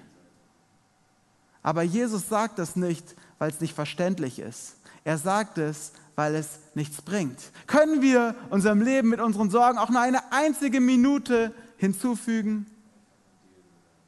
Aber 1.62 1.82
Jesus 1.82 2.28
sagt 2.28 2.58
es 2.58 2.76
nicht, 2.76 3.16
weil 3.38 3.48
es 3.48 3.62
nicht 3.62 3.72
verständlich 3.72 4.38
ist. 4.38 4.76
Er 5.02 5.16
sagt 5.16 5.56
es, 5.56 5.92
weil 6.14 6.34
es 6.34 6.58
nichts 6.74 7.00
bringt. 7.00 7.38
Können 7.66 8.02
wir 8.02 8.34
unserem 8.50 8.82
Leben 8.82 9.08
mit 9.08 9.22
unseren 9.22 9.48
Sorgen 9.48 9.78
auch 9.78 9.88
nur 9.88 10.02
eine 10.02 10.30
einzige 10.30 10.80
Minute 10.80 11.54
hinzufügen? 11.78 12.66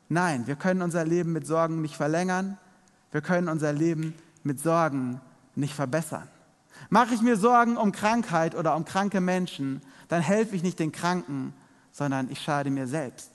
Nein, 0.08 0.46
wir 0.46 0.56
können 0.56 0.82
unser 0.82 1.04
Leben 1.04 1.32
mit 1.32 1.46
Sorgen 1.46 1.82
nicht 1.82 1.96
verlängern. 1.96 2.56
Wir 3.10 3.20
können 3.20 3.48
unser 3.48 3.72
Leben 3.72 4.14
mit 4.42 4.60
Sorgen 4.60 5.20
nicht 5.54 5.74
verbessern. 5.74 6.28
Mache 6.90 7.14
ich 7.14 7.20
mir 7.20 7.36
Sorgen 7.36 7.76
um 7.76 7.92
Krankheit 7.92 8.54
oder 8.54 8.76
um 8.76 8.84
kranke 8.84 9.20
Menschen, 9.20 9.82
dann 10.08 10.22
helfe 10.22 10.56
ich 10.56 10.62
nicht 10.62 10.78
den 10.78 10.92
Kranken, 10.92 11.52
sondern 11.92 12.30
ich 12.30 12.40
schade 12.40 12.70
mir 12.70 12.86
selbst. 12.86 13.30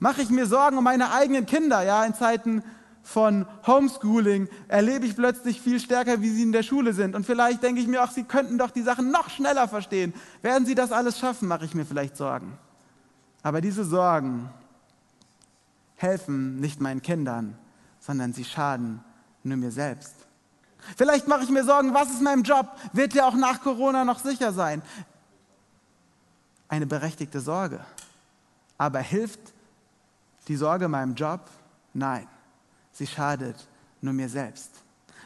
Mache 0.00 0.22
ich 0.22 0.30
mir 0.30 0.46
Sorgen 0.46 0.78
um 0.78 0.84
meine 0.84 1.12
eigenen 1.12 1.46
Kinder, 1.46 1.82
ja, 1.82 2.04
in 2.04 2.14
Zeiten 2.14 2.62
von 3.02 3.46
Homeschooling 3.66 4.48
erlebe 4.68 5.06
ich 5.06 5.16
plötzlich 5.16 5.62
viel 5.62 5.80
stärker, 5.80 6.20
wie 6.20 6.28
sie 6.28 6.42
in 6.42 6.52
der 6.52 6.62
Schule 6.62 6.92
sind. 6.92 7.14
Und 7.14 7.24
vielleicht 7.24 7.62
denke 7.62 7.80
ich 7.80 7.86
mir 7.86 8.04
auch, 8.04 8.10
sie 8.10 8.24
könnten 8.24 8.58
doch 8.58 8.70
die 8.70 8.82
Sachen 8.82 9.10
noch 9.10 9.30
schneller 9.30 9.66
verstehen. 9.66 10.12
Werden 10.42 10.66
sie 10.66 10.74
das 10.74 10.92
alles 10.92 11.18
schaffen, 11.18 11.48
mache 11.48 11.64
ich 11.64 11.74
mir 11.74 11.86
vielleicht 11.86 12.18
Sorgen. 12.18 12.58
Aber 13.42 13.62
diese 13.62 13.84
Sorgen 13.84 14.50
helfen 15.98 16.60
nicht 16.60 16.80
meinen 16.80 17.02
Kindern, 17.02 17.58
sondern 18.00 18.32
sie 18.32 18.44
schaden 18.44 19.04
nur 19.42 19.56
mir 19.56 19.72
selbst. 19.72 20.14
Vielleicht 20.96 21.26
mache 21.28 21.42
ich 21.42 21.50
mir 21.50 21.64
Sorgen, 21.64 21.92
was 21.92 22.10
ist 22.10 22.22
meinem 22.22 22.44
Job? 22.44 22.68
Wird 22.92 23.14
der 23.14 23.26
auch 23.26 23.34
nach 23.34 23.60
Corona 23.60 24.04
noch 24.04 24.20
sicher 24.20 24.52
sein? 24.52 24.80
Eine 26.68 26.86
berechtigte 26.86 27.40
Sorge. 27.40 27.80
Aber 28.78 29.00
hilft 29.00 29.40
die 30.46 30.56
Sorge 30.56 30.88
meinem 30.88 31.14
Job? 31.14 31.40
Nein, 31.92 32.28
sie 32.92 33.06
schadet 33.06 33.68
nur 34.00 34.14
mir 34.14 34.28
selbst. 34.28 34.70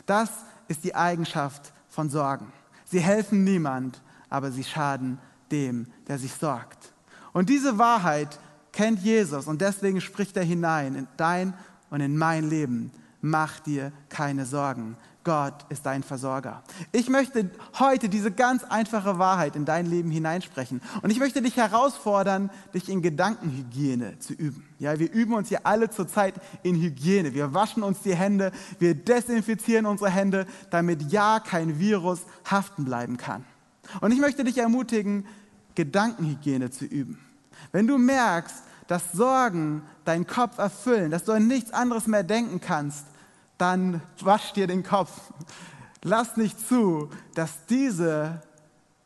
Das 0.06 0.30
ist 0.68 0.84
die 0.84 0.94
Eigenschaft 0.94 1.72
von 1.90 2.08
Sorgen. 2.08 2.50
Sie 2.86 3.00
helfen 3.00 3.44
niemand, 3.44 4.00
aber 4.30 4.50
sie 4.50 4.64
schaden 4.64 5.18
dem, 5.50 5.86
der 6.08 6.18
sich 6.18 6.32
sorgt. 6.32 6.92
Und 7.34 7.50
diese 7.50 7.78
Wahrheit 7.78 8.38
kennt 8.72 9.00
Jesus 9.00 9.46
und 9.46 9.60
deswegen 9.60 10.00
spricht 10.00 10.36
er 10.36 10.44
hinein 10.44 10.94
in 10.94 11.08
dein 11.16 11.54
und 11.90 12.00
in 12.00 12.16
mein 12.16 12.48
Leben. 12.48 12.90
Mach 13.20 13.60
dir 13.60 13.92
keine 14.08 14.46
Sorgen. 14.46 14.96
Gott 15.24 15.64
ist 15.68 15.86
dein 15.86 16.02
Versorger. 16.02 16.64
Ich 16.90 17.08
möchte 17.08 17.48
heute 17.78 18.08
diese 18.08 18.32
ganz 18.32 18.64
einfache 18.64 19.18
Wahrheit 19.18 19.54
in 19.54 19.64
dein 19.64 19.86
Leben 19.86 20.10
hineinsprechen. 20.10 20.80
Und 21.00 21.10
ich 21.10 21.20
möchte 21.20 21.40
dich 21.42 21.56
herausfordern, 21.56 22.50
dich 22.74 22.88
in 22.88 23.02
Gedankenhygiene 23.02 24.18
zu 24.18 24.32
üben. 24.32 24.66
Ja, 24.80 24.98
wir 24.98 25.12
üben 25.12 25.34
uns 25.34 25.48
hier 25.48 25.64
alle 25.64 25.90
zurzeit 25.90 26.34
in 26.64 26.74
Hygiene. 26.80 27.34
Wir 27.34 27.54
waschen 27.54 27.84
uns 27.84 28.00
die 28.00 28.16
Hände, 28.16 28.50
wir 28.80 28.96
desinfizieren 28.96 29.86
unsere 29.86 30.10
Hände, 30.10 30.46
damit 30.70 31.12
ja 31.12 31.38
kein 31.38 31.78
Virus 31.78 32.22
haften 32.50 32.84
bleiben 32.84 33.16
kann. 33.16 33.44
Und 34.00 34.10
ich 34.10 34.18
möchte 34.18 34.42
dich 34.42 34.58
ermutigen, 34.58 35.24
Gedankenhygiene 35.76 36.70
zu 36.70 36.84
üben. 36.84 37.18
Wenn 37.70 37.86
du 37.86 37.98
merkst, 37.98 38.56
dass 38.86 39.12
Sorgen 39.12 39.82
deinen 40.04 40.26
Kopf 40.26 40.58
erfüllen, 40.58 41.10
dass 41.10 41.24
du 41.24 41.32
an 41.32 41.46
nichts 41.46 41.72
anderes 41.72 42.06
mehr 42.06 42.24
denken 42.24 42.60
kannst, 42.60 43.06
dann 43.58 44.02
wasch 44.20 44.52
dir 44.52 44.66
den 44.66 44.82
Kopf. 44.82 45.12
Lass 46.02 46.36
nicht 46.36 46.58
zu, 46.68 47.10
dass 47.34 47.64
diese 47.66 48.42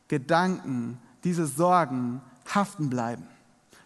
Gedanken, 0.08 0.98
diese 1.24 1.46
Sorgen 1.46 2.22
haften 2.54 2.88
bleiben, 2.88 3.26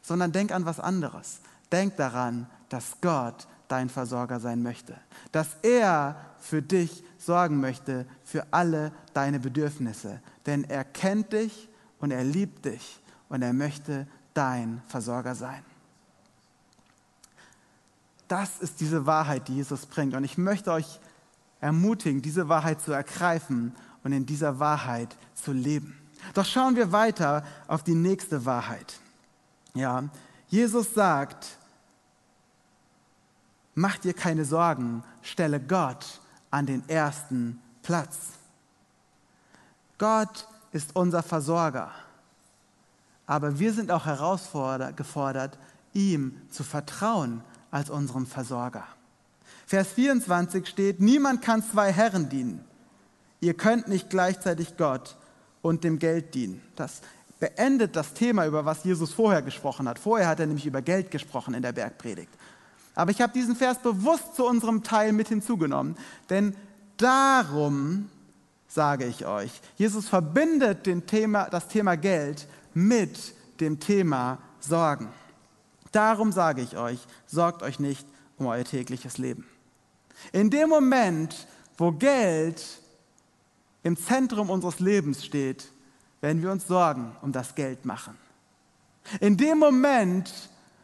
sondern 0.00 0.32
denk 0.32 0.52
an 0.52 0.64
was 0.64 0.78
anderes. 0.78 1.40
Denk 1.72 1.96
daran, 1.96 2.46
dass 2.68 3.00
Gott 3.00 3.46
dein 3.68 3.88
Versorger 3.88 4.40
sein 4.40 4.62
möchte, 4.62 4.96
dass 5.32 5.56
er 5.62 6.16
für 6.38 6.62
dich 6.62 7.04
sorgen 7.18 7.60
möchte, 7.60 8.06
für 8.24 8.46
alle 8.52 8.92
deine 9.14 9.38
Bedürfnisse, 9.38 10.20
denn 10.46 10.64
er 10.64 10.84
kennt 10.84 11.32
dich 11.32 11.68
und 11.98 12.10
er 12.10 12.24
liebt 12.24 12.64
dich 12.64 13.00
und 13.28 13.42
er 13.42 13.52
möchte 13.52 14.06
dein 14.34 14.82
Versorger 14.88 15.34
sein. 15.34 15.64
Das 18.28 18.58
ist 18.60 18.80
diese 18.80 19.06
Wahrheit, 19.06 19.49
die 19.49 19.56
Jesus 19.56 19.87
bringt. 19.87 20.14
Und 20.14 20.25
ich 20.25 20.38
möchte 20.38 20.70
euch 20.70 21.00
ermutigen, 21.60 22.22
diese 22.22 22.49
Wahrheit 22.49 22.80
zu 22.80 22.92
ergreifen 22.92 23.75
und 24.04 24.12
in 24.12 24.25
dieser 24.25 24.58
Wahrheit 24.58 25.16
zu 25.34 25.52
leben. 25.52 25.99
Doch 26.34 26.44
schauen 26.44 26.76
wir 26.76 26.92
weiter 26.92 27.44
auf 27.66 27.82
die 27.82 27.94
nächste 27.94 28.44
Wahrheit. 28.44 29.00
Ja, 29.75 30.04
Jesus 30.49 30.94
sagt, 30.94 31.46
mach 33.75 33.99
dir 33.99 34.14
keine 34.14 34.44
Sorgen, 34.44 35.02
stelle 35.22 35.60
Gott 35.60 36.20
an 36.50 36.66
den 36.66 36.88
ersten 36.88 37.60
Platz. 37.82 38.16
Gott 39.99 40.46
ist 40.72 40.94
unser 40.94 41.22
Versorger. 41.22 41.90
Aber 43.30 43.60
wir 43.60 43.72
sind 43.72 43.92
auch 43.92 44.06
herausgefordert, 44.06 45.56
ihm 45.92 46.37
zu 46.50 46.64
vertrauen 46.64 47.42
als 47.70 47.88
unserem 47.88 48.26
Versorger. 48.26 48.82
Vers 49.66 49.92
24 49.92 50.66
steht, 50.66 51.00
niemand 51.00 51.40
kann 51.40 51.62
zwei 51.62 51.92
Herren 51.92 52.28
dienen. 52.28 52.64
Ihr 53.38 53.54
könnt 53.54 53.87
nicht 53.87 54.10
gleichzeitig 54.10 54.76
Gott 54.76 55.16
und 55.62 55.84
dem 55.84 56.00
Geld 56.00 56.34
dienen. 56.34 56.60
Das 56.75 57.02
beendet 57.38 57.94
das 57.94 58.14
Thema, 58.14 58.46
über 58.46 58.64
was 58.64 58.82
Jesus 58.82 59.12
vorher 59.12 59.42
gesprochen 59.42 59.88
hat. 59.88 60.00
Vorher 60.00 60.26
hat 60.26 60.40
er 60.40 60.46
nämlich 60.46 60.66
über 60.66 60.82
Geld 60.82 61.12
gesprochen 61.12 61.54
in 61.54 61.62
der 61.62 61.70
Bergpredigt. 61.70 62.32
Aber 62.96 63.12
ich 63.12 63.20
habe 63.20 63.32
diesen 63.32 63.54
Vers 63.54 63.78
bewusst 63.78 64.34
zu 64.34 64.44
unserem 64.44 64.82
Teil 64.82 65.12
mit 65.12 65.28
hinzugenommen, 65.28 65.96
denn 66.30 66.56
darum 66.96 68.10
sage 68.66 69.06
ich 69.06 69.25
euch, 69.25 69.52
Jesus 69.76 70.08
verbindet 70.08 70.88
Thema, 71.06 71.44
das 71.49 71.68
Thema 71.68 71.96
Geld 71.96 72.49
mit 72.88 73.34
dem 73.60 73.80
Thema 73.80 74.38
Sorgen. 74.60 75.08
Darum 75.92 76.32
sage 76.32 76.62
ich 76.62 76.76
euch, 76.76 77.00
sorgt 77.26 77.62
euch 77.62 77.80
nicht 77.80 78.06
um 78.37 78.46
euer 78.46 78.64
tägliches 78.64 79.18
Leben. 79.18 79.46
In 80.32 80.50
dem 80.50 80.68
Moment, 80.68 81.46
wo 81.76 81.92
Geld 81.92 82.62
im 83.82 83.96
Zentrum 83.96 84.50
unseres 84.50 84.80
Lebens 84.80 85.25
steht, 85.25 85.72
werden 86.20 86.42
wir 86.42 86.52
uns 86.52 86.66
Sorgen 86.66 87.16
um 87.22 87.32
das 87.32 87.54
Geld 87.54 87.84
machen. 87.84 88.16
In 89.20 89.37
dem 89.37 89.58
Moment, 89.58 90.30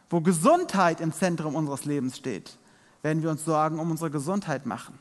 wo 0.09 0.21
Gesundheit 0.21 0.99
im 0.99 1.13
Zentrum 1.13 1.55
unseres 1.55 1.85
Lebens 1.85 2.17
steht, 2.17 2.57
werden 3.01 3.21
wir 3.21 3.29
uns 3.29 3.45
Sorgen 3.45 3.79
um 3.79 3.91
unsere 3.91 4.09
Gesundheit 4.09 4.65
machen. 4.65 4.97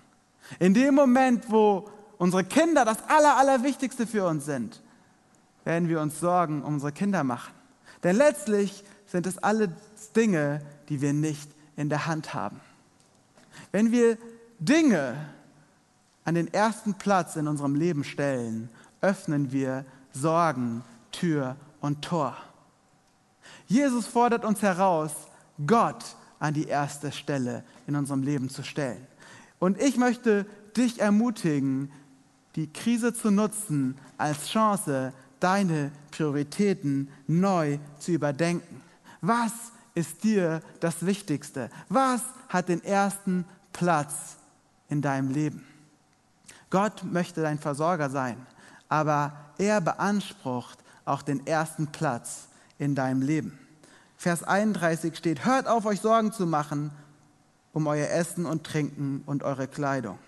In 0.58 0.74
dem 0.74 0.94
Moment, 0.94 1.50
wo 1.50 1.88
unsere 2.18 2.44
Kinder 2.44 2.84
das 2.84 2.98
Aller, 3.08 3.36
Allerwichtigste 3.36 4.06
für 4.06 4.26
uns 4.26 4.44
sind, 4.44 4.80
werden 5.66 5.88
wir 5.88 6.00
uns 6.00 6.20
Sorgen 6.20 6.62
um 6.62 6.74
unsere 6.74 6.92
Kinder 6.92 7.24
machen. 7.24 7.52
Denn 8.04 8.16
letztlich 8.16 8.84
sind 9.06 9.26
es 9.26 9.36
alle 9.38 9.68
Dinge, 10.14 10.62
die 10.88 11.00
wir 11.00 11.12
nicht 11.12 11.50
in 11.76 11.88
der 11.88 12.06
Hand 12.06 12.34
haben. 12.34 12.60
Wenn 13.72 13.90
wir 13.90 14.16
Dinge 14.60 15.16
an 16.24 16.36
den 16.36 16.52
ersten 16.54 16.94
Platz 16.94 17.36
in 17.36 17.48
unserem 17.48 17.74
Leben 17.74 18.04
stellen, 18.04 18.70
öffnen 19.00 19.50
wir 19.50 19.84
Sorgen, 20.12 20.84
Tür 21.10 21.56
und 21.80 22.02
Tor. 22.02 22.36
Jesus 23.66 24.06
fordert 24.06 24.44
uns 24.44 24.62
heraus, 24.62 25.12
Gott 25.66 26.04
an 26.38 26.54
die 26.54 26.66
erste 26.66 27.10
Stelle 27.10 27.64
in 27.88 27.96
unserem 27.96 28.22
Leben 28.22 28.48
zu 28.48 28.62
stellen. 28.62 29.04
Und 29.58 29.80
ich 29.80 29.96
möchte 29.96 30.46
dich 30.76 31.00
ermutigen, 31.00 31.90
die 32.54 32.72
Krise 32.72 33.12
zu 33.12 33.30
nutzen 33.30 33.98
als 34.16 34.48
Chance, 34.48 35.12
deine 35.40 35.90
Prioritäten 36.10 37.08
neu 37.26 37.78
zu 37.98 38.12
überdenken. 38.12 38.82
Was 39.20 39.52
ist 39.94 40.24
dir 40.24 40.60
das 40.80 41.04
Wichtigste? 41.04 41.70
Was 41.88 42.22
hat 42.48 42.68
den 42.68 42.82
ersten 42.84 43.44
Platz 43.72 44.36
in 44.88 45.02
deinem 45.02 45.30
Leben? 45.30 45.66
Gott 46.70 47.04
möchte 47.04 47.42
dein 47.42 47.58
Versorger 47.58 48.10
sein, 48.10 48.36
aber 48.88 49.32
er 49.58 49.80
beansprucht 49.80 50.78
auch 51.04 51.22
den 51.22 51.46
ersten 51.46 51.86
Platz 51.86 52.48
in 52.78 52.94
deinem 52.94 53.22
Leben. 53.22 53.58
Vers 54.16 54.42
31 54.42 55.16
steht, 55.16 55.44
hört 55.44 55.66
auf 55.66 55.86
euch 55.86 56.00
Sorgen 56.00 56.32
zu 56.32 56.46
machen 56.46 56.90
um 57.76 57.86
euer 57.88 58.08
Essen 58.08 58.46
und 58.46 58.64
Trinken 58.64 59.22
und 59.26 59.42
eure 59.42 59.68
Kleidung. 59.68 60.18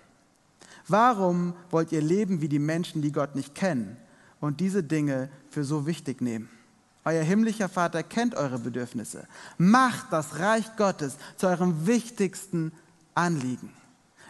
Warum 0.87 1.55
wollt 1.71 1.91
ihr 1.91 2.01
leben 2.01 2.41
wie 2.41 2.47
die 2.47 2.59
Menschen, 2.59 3.01
die 3.01 3.11
Gott 3.11 3.33
nicht 3.33 3.55
kennen 3.55 3.97
und 4.39 4.59
diese 4.59 4.83
Dinge 4.83 5.29
für 5.49 5.63
so 5.63 5.85
wichtig 5.85 6.21
nehmen? 6.21 6.49
Euer 7.05 7.23
himmlischer 7.23 7.69
Vater 7.69 8.03
kennt 8.03 8.35
eure 8.35 8.59
Bedürfnisse. 8.59 9.27
Macht 9.57 10.11
das 10.11 10.39
Reich 10.39 10.75
Gottes 10.75 11.17
zu 11.37 11.47
eurem 11.47 11.87
wichtigsten 11.87 12.71
Anliegen. 13.15 13.73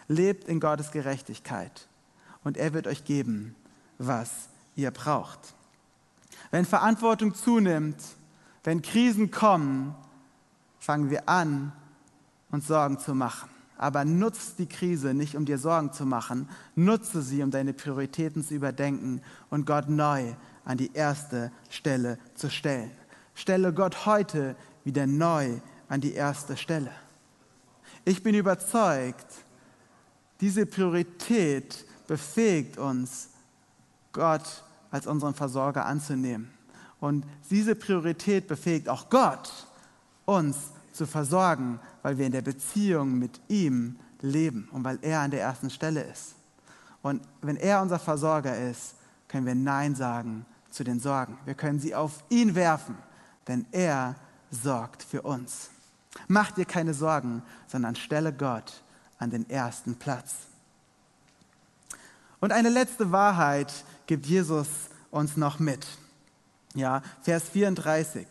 Lebt 0.08 0.48
in 0.48 0.60
Gottes 0.60 0.90
Gerechtigkeit 0.90 1.88
und 2.42 2.56
er 2.56 2.72
wird 2.72 2.86
euch 2.86 3.04
geben, 3.04 3.54
was 3.98 4.30
ihr 4.76 4.90
braucht. 4.90 5.54
Wenn 6.50 6.64
Verantwortung 6.64 7.34
zunimmt, 7.34 8.00
wenn 8.64 8.82
Krisen 8.82 9.30
kommen, 9.30 9.94
fangen 10.78 11.10
wir 11.10 11.28
an, 11.28 11.72
uns 12.50 12.66
Sorgen 12.66 12.98
zu 12.98 13.14
machen. 13.14 13.49
Aber 13.80 14.04
nutze 14.04 14.56
die 14.58 14.66
Krise 14.66 15.14
nicht, 15.14 15.36
um 15.36 15.46
dir 15.46 15.56
Sorgen 15.56 15.90
zu 15.90 16.04
machen. 16.04 16.50
Nutze 16.74 17.22
sie, 17.22 17.42
um 17.42 17.50
deine 17.50 17.72
Prioritäten 17.72 18.44
zu 18.44 18.52
überdenken 18.52 19.22
und 19.48 19.64
Gott 19.64 19.88
neu 19.88 20.34
an 20.66 20.76
die 20.76 20.92
erste 20.92 21.50
Stelle 21.70 22.18
zu 22.34 22.50
stellen. 22.50 22.90
Stelle 23.34 23.72
Gott 23.72 24.04
heute 24.04 24.54
wieder 24.84 25.06
neu 25.06 25.60
an 25.88 26.02
die 26.02 26.12
erste 26.12 26.58
Stelle. 26.58 26.90
Ich 28.04 28.22
bin 28.22 28.34
überzeugt, 28.34 29.24
diese 30.42 30.66
Priorität 30.66 31.86
befähigt 32.06 32.76
uns, 32.76 33.30
Gott 34.12 34.62
als 34.90 35.06
unseren 35.06 35.32
Versorger 35.32 35.86
anzunehmen. 35.86 36.50
Und 37.00 37.24
diese 37.48 37.74
Priorität 37.74 38.46
befähigt 38.46 38.90
auch 38.90 39.08
Gott, 39.08 39.50
uns 40.26 40.56
zu 40.92 41.06
versorgen, 41.06 41.80
weil 42.02 42.18
wir 42.18 42.26
in 42.26 42.32
der 42.32 42.42
Beziehung 42.42 43.18
mit 43.18 43.40
ihm 43.48 43.98
leben 44.20 44.68
und 44.72 44.84
weil 44.84 44.98
er 45.02 45.20
an 45.20 45.30
der 45.30 45.42
ersten 45.42 45.70
Stelle 45.70 46.02
ist. 46.02 46.34
Und 47.02 47.22
wenn 47.40 47.56
er 47.56 47.80
unser 47.80 47.98
Versorger 47.98 48.56
ist, 48.56 48.94
können 49.28 49.46
wir 49.46 49.54
Nein 49.54 49.94
sagen 49.94 50.44
zu 50.70 50.84
den 50.84 51.00
Sorgen. 51.00 51.38
Wir 51.44 51.54
können 51.54 51.80
sie 51.80 51.94
auf 51.94 52.22
ihn 52.28 52.54
werfen, 52.54 52.96
denn 53.46 53.66
er 53.72 54.16
sorgt 54.50 55.02
für 55.02 55.22
uns. 55.22 55.70
Mach 56.28 56.50
dir 56.50 56.64
keine 56.64 56.94
Sorgen, 56.94 57.42
sondern 57.68 57.94
stelle 57.94 58.32
Gott 58.32 58.82
an 59.18 59.30
den 59.30 59.48
ersten 59.48 59.96
Platz. 59.96 60.34
Und 62.40 62.52
eine 62.52 62.70
letzte 62.70 63.12
Wahrheit 63.12 63.72
gibt 64.06 64.26
Jesus 64.26 64.68
uns 65.10 65.36
noch 65.36 65.58
mit. 65.58 65.86
Ja, 66.74 67.02
Vers 67.22 67.44
34. 67.50 68.26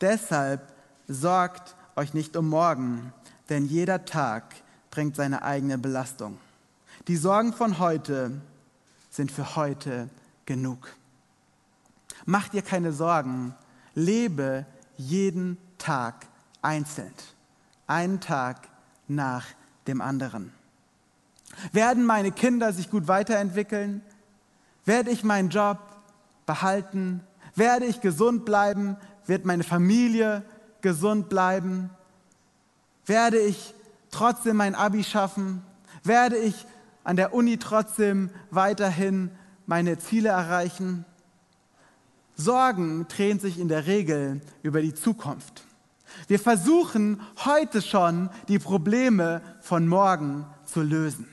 Deshalb 0.00 0.72
sorgt 1.06 1.76
euch 1.96 2.14
nicht 2.14 2.36
um 2.36 2.48
morgen, 2.48 3.12
denn 3.48 3.66
jeder 3.66 4.04
Tag 4.04 4.54
bringt 4.90 5.16
seine 5.16 5.42
eigene 5.42 5.78
Belastung. 5.78 6.38
Die 7.08 7.16
Sorgen 7.16 7.52
von 7.52 7.78
heute 7.78 8.40
sind 9.10 9.30
für 9.30 9.56
heute 9.56 10.08
genug. 10.46 10.94
Mach 12.26 12.48
dir 12.48 12.62
keine 12.62 12.92
Sorgen, 12.92 13.54
lebe 13.94 14.66
jeden 14.96 15.58
Tag 15.78 16.26
einzeln, 16.62 17.12
einen 17.86 18.20
Tag 18.20 18.68
nach 19.08 19.46
dem 19.86 20.00
anderen. 20.00 20.52
Werden 21.72 22.04
meine 22.04 22.32
Kinder 22.32 22.72
sich 22.72 22.90
gut 22.90 23.06
weiterentwickeln? 23.06 24.02
Werde 24.84 25.10
ich 25.10 25.24
meinen 25.24 25.50
Job 25.50 25.78
behalten? 26.46 27.20
Werde 27.54 27.84
ich 27.86 28.00
gesund 28.00 28.44
bleiben? 28.44 28.96
Wird 29.26 29.44
meine 29.44 29.64
Familie 29.64 30.42
gesund 30.84 31.30
bleiben? 31.30 31.90
Werde 33.06 33.38
ich 33.38 33.74
trotzdem 34.10 34.58
mein 34.58 34.74
Abi 34.74 35.02
schaffen? 35.02 35.62
Werde 36.04 36.36
ich 36.36 36.66
an 37.04 37.16
der 37.16 37.32
Uni 37.32 37.56
trotzdem 37.56 38.30
weiterhin 38.50 39.30
meine 39.66 39.98
Ziele 39.98 40.28
erreichen? 40.28 41.06
Sorgen 42.36 43.08
drehen 43.08 43.40
sich 43.40 43.58
in 43.58 43.68
der 43.68 43.86
Regel 43.86 44.42
über 44.62 44.82
die 44.82 44.94
Zukunft. 44.94 45.64
Wir 46.28 46.38
versuchen 46.38 47.20
heute 47.44 47.80
schon 47.80 48.28
die 48.48 48.58
Probleme 48.58 49.40
von 49.60 49.88
morgen 49.88 50.44
zu 50.66 50.82
lösen. 50.82 51.26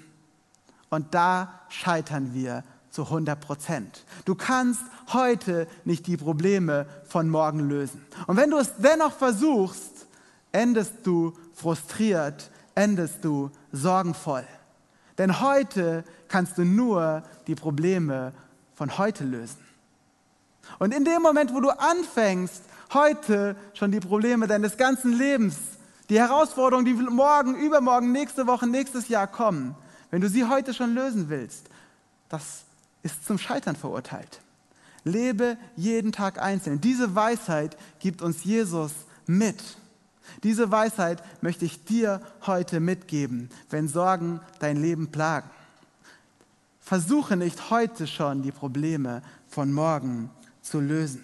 Und 0.89 1.13
da 1.13 1.59
scheitern 1.67 2.33
wir 2.33 2.63
zu 2.91 3.03
100 3.03 3.39
Prozent. 3.39 4.05
Du 4.25 4.35
kannst 4.35 4.81
heute 5.13 5.67
nicht 5.85 6.05
die 6.07 6.17
Probleme 6.17 6.85
von 7.07 7.29
morgen 7.29 7.67
lösen. 7.67 8.05
Und 8.27 8.37
wenn 8.37 8.51
du 8.51 8.57
es 8.57 8.73
dennoch 8.77 9.13
versuchst, 9.13 10.05
endest 10.51 10.93
du 11.03 11.33
frustriert, 11.53 12.51
endest 12.75 13.23
du 13.23 13.49
sorgenvoll. 13.71 14.45
Denn 15.17 15.41
heute 15.41 16.03
kannst 16.27 16.57
du 16.57 16.65
nur 16.65 17.23
die 17.47 17.55
Probleme 17.55 18.33
von 18.75 18.97
heute 18.97 19.23
lösen. 19.23 19.59
Und 20.79 20.93
in 20.93 21.05
dem 21.05 21.21
Moment, 21.21 21.53
wo 21.53 21.59
du 21.59 21.69
anfängst, 21.69 22.63
heute 22.93 23.55
schon 23.73 23.91
die 23.91 23.99
Probleme 23.99 24.47
deines 24.47 24.77
ganzen 24.77 25.13
Lebens, 25.13 25.55
die 26.09 26.19
Herausforderungen, 26.19 26.85
die 26.85 26.93
morgen, 26.93 27.55
übermorgen, 27.55 28.11
nächste 28.11 28.47
Woche, 28.47 28.67
nächstes 28.67 29.07
Jahr 29.07 29.27
kommen, 29.27 29.75
wenn 30.09 30.21
du 30.21 30.27
sie 30.27 30.45
heute 30.45 30.73
schon 30.73 30.93
lösen 30.93 31.29
willst, 31.29 31.69
das 32.27 32.63
ist 33.03 33.25
zum 33.25 33.37
Scheitern 33.37 33.75
verurteilt. 33.75 34.41
Lebe 35.03 35.57
jeden 35.75 36.11
Tag 36.11 36.39
einzeln. 36.41 36.79
Diese 36.79 37.15
Weisheit 37.15 37.75
gibt 37.99 38.21
uns 38.21 38.43
Jesus 38.43 38.91
mit. 39.25 39.61
Diese 40.43 40.71
Weisheit 40.71 41.23
möchte 41.41 41.65
ich 41.65 41.83
dir 41.83 42.21
heute 42.45 42.79
mitgeben, 42.79 43.49
wenn 43.69 43.87
Sorgen 43.87 44.39
dein 44.59 44.77
Leben 44.77 45.11
plagen. 45.11 45.49
Versuche 46.79 47.37
nicht 47.37 47.69
heute 47.69 48.07
schon 48.07 48.43
die 48.43 48.51
Probleme 48.51 49.21
von 49.47 49.71
morgen 49.71 50.29
zu 50.61 50.79
lösen. 50.79 51.23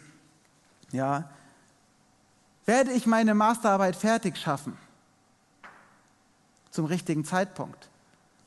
Ja? 0.91 1.29
Werde 2.65 2.91
ich 2.91 3.05
meine 3.05 3.33
Masterarbeit 3.33 3.95
fertig 3.95 4.37
schaffen? 4.37 4.77
Zum 6.71 6.85
richtigen 6.85 7.25
Zeitpunkt. 7.25 7.89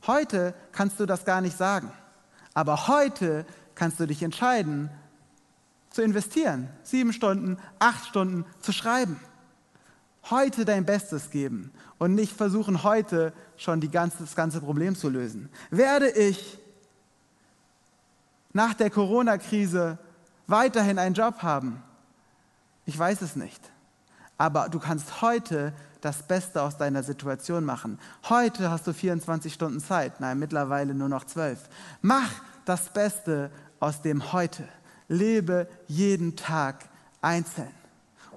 Heute 0.06 0.54
kannst 0.72 1.00
du 1.00 1.06
das 1.06 1.24
gar 1.24 1.40
nicht 1.40 1.56
sagen. 1.56 1.92
Aber 2.54 2.88
heute 2.88 3.46
kannst 3.74 4.00
du 4.00 4.06
dich 4.06 4.22
entscheiden, 4.22 4.90
zu 5.90 6.02
investieren, 6.02 6.68
sieben 6.82 7.12
Stunden, 7.12 7.58
acht 7.78 8.06
Stunden 8.06 8.44
zu 8.60 8.72
schreiben. 8.72 9.20
Heute 10.30 10.64
dein 10.64 10.84
Bestes 10.84 11.30
geben 11.30 11.72
und 11.98 12.14
nicht 12.14 12.36
versuchen, 12.36 12.82
heute 12.82 13.32
schon 13.56 13.80
ganze, 13.90 14.18
das 14.18 14.36
ganze 14.36 14.60
Problem 14.60 14.94
zu 14.94 15.08
lösen. 15.08 15.48
Werde 15.70 16.10
ich 16.10 16.58
nach 18.52 18.74
der 18.74 18.90
Corona-Krise 18.90 19.98
weiterhin 20.46 20.98
einen 20.98 21.14
Job 21.14 21.42
haben? 21.42 21.82
Ich 22.86 22.98
weiß 22.98 23.22
es 23.22 23.36
nicht. 23.36 23.60
Aber 24.36 24.68
du 24.68 24.78
kannst 24.78 25.22
heute 25.22 25.72
das 26.00 26.26
Beste 26.26 26.62
aus 26.62 26.76
deiner 26.78 27.02
Situation 27.02 27.64
machen. 27.64 27.98
Heute 28.28 28.70
hast 28.70 28.86
du 28.86 28.92
24 28.92 29.52
Stunden 29.52 29.80
Zeit, 29.80 30.20
nein, 30.20 30.38
mittlerweile 30.38 30.94
nur 30.94 31.08
noch 31.08 31.24
12. 31.24 31.58
Mach 32.02 32.30
das 32.64 32.92
Beste 32.92 33.50
aus 33.78 34.02
dem 34.02 34.32
Heute. 34.32 34.68
Lebe 35.08 35.68
jeden 35.88 36.36
Tag 36.36 36.88
einzeln 37.20 37.72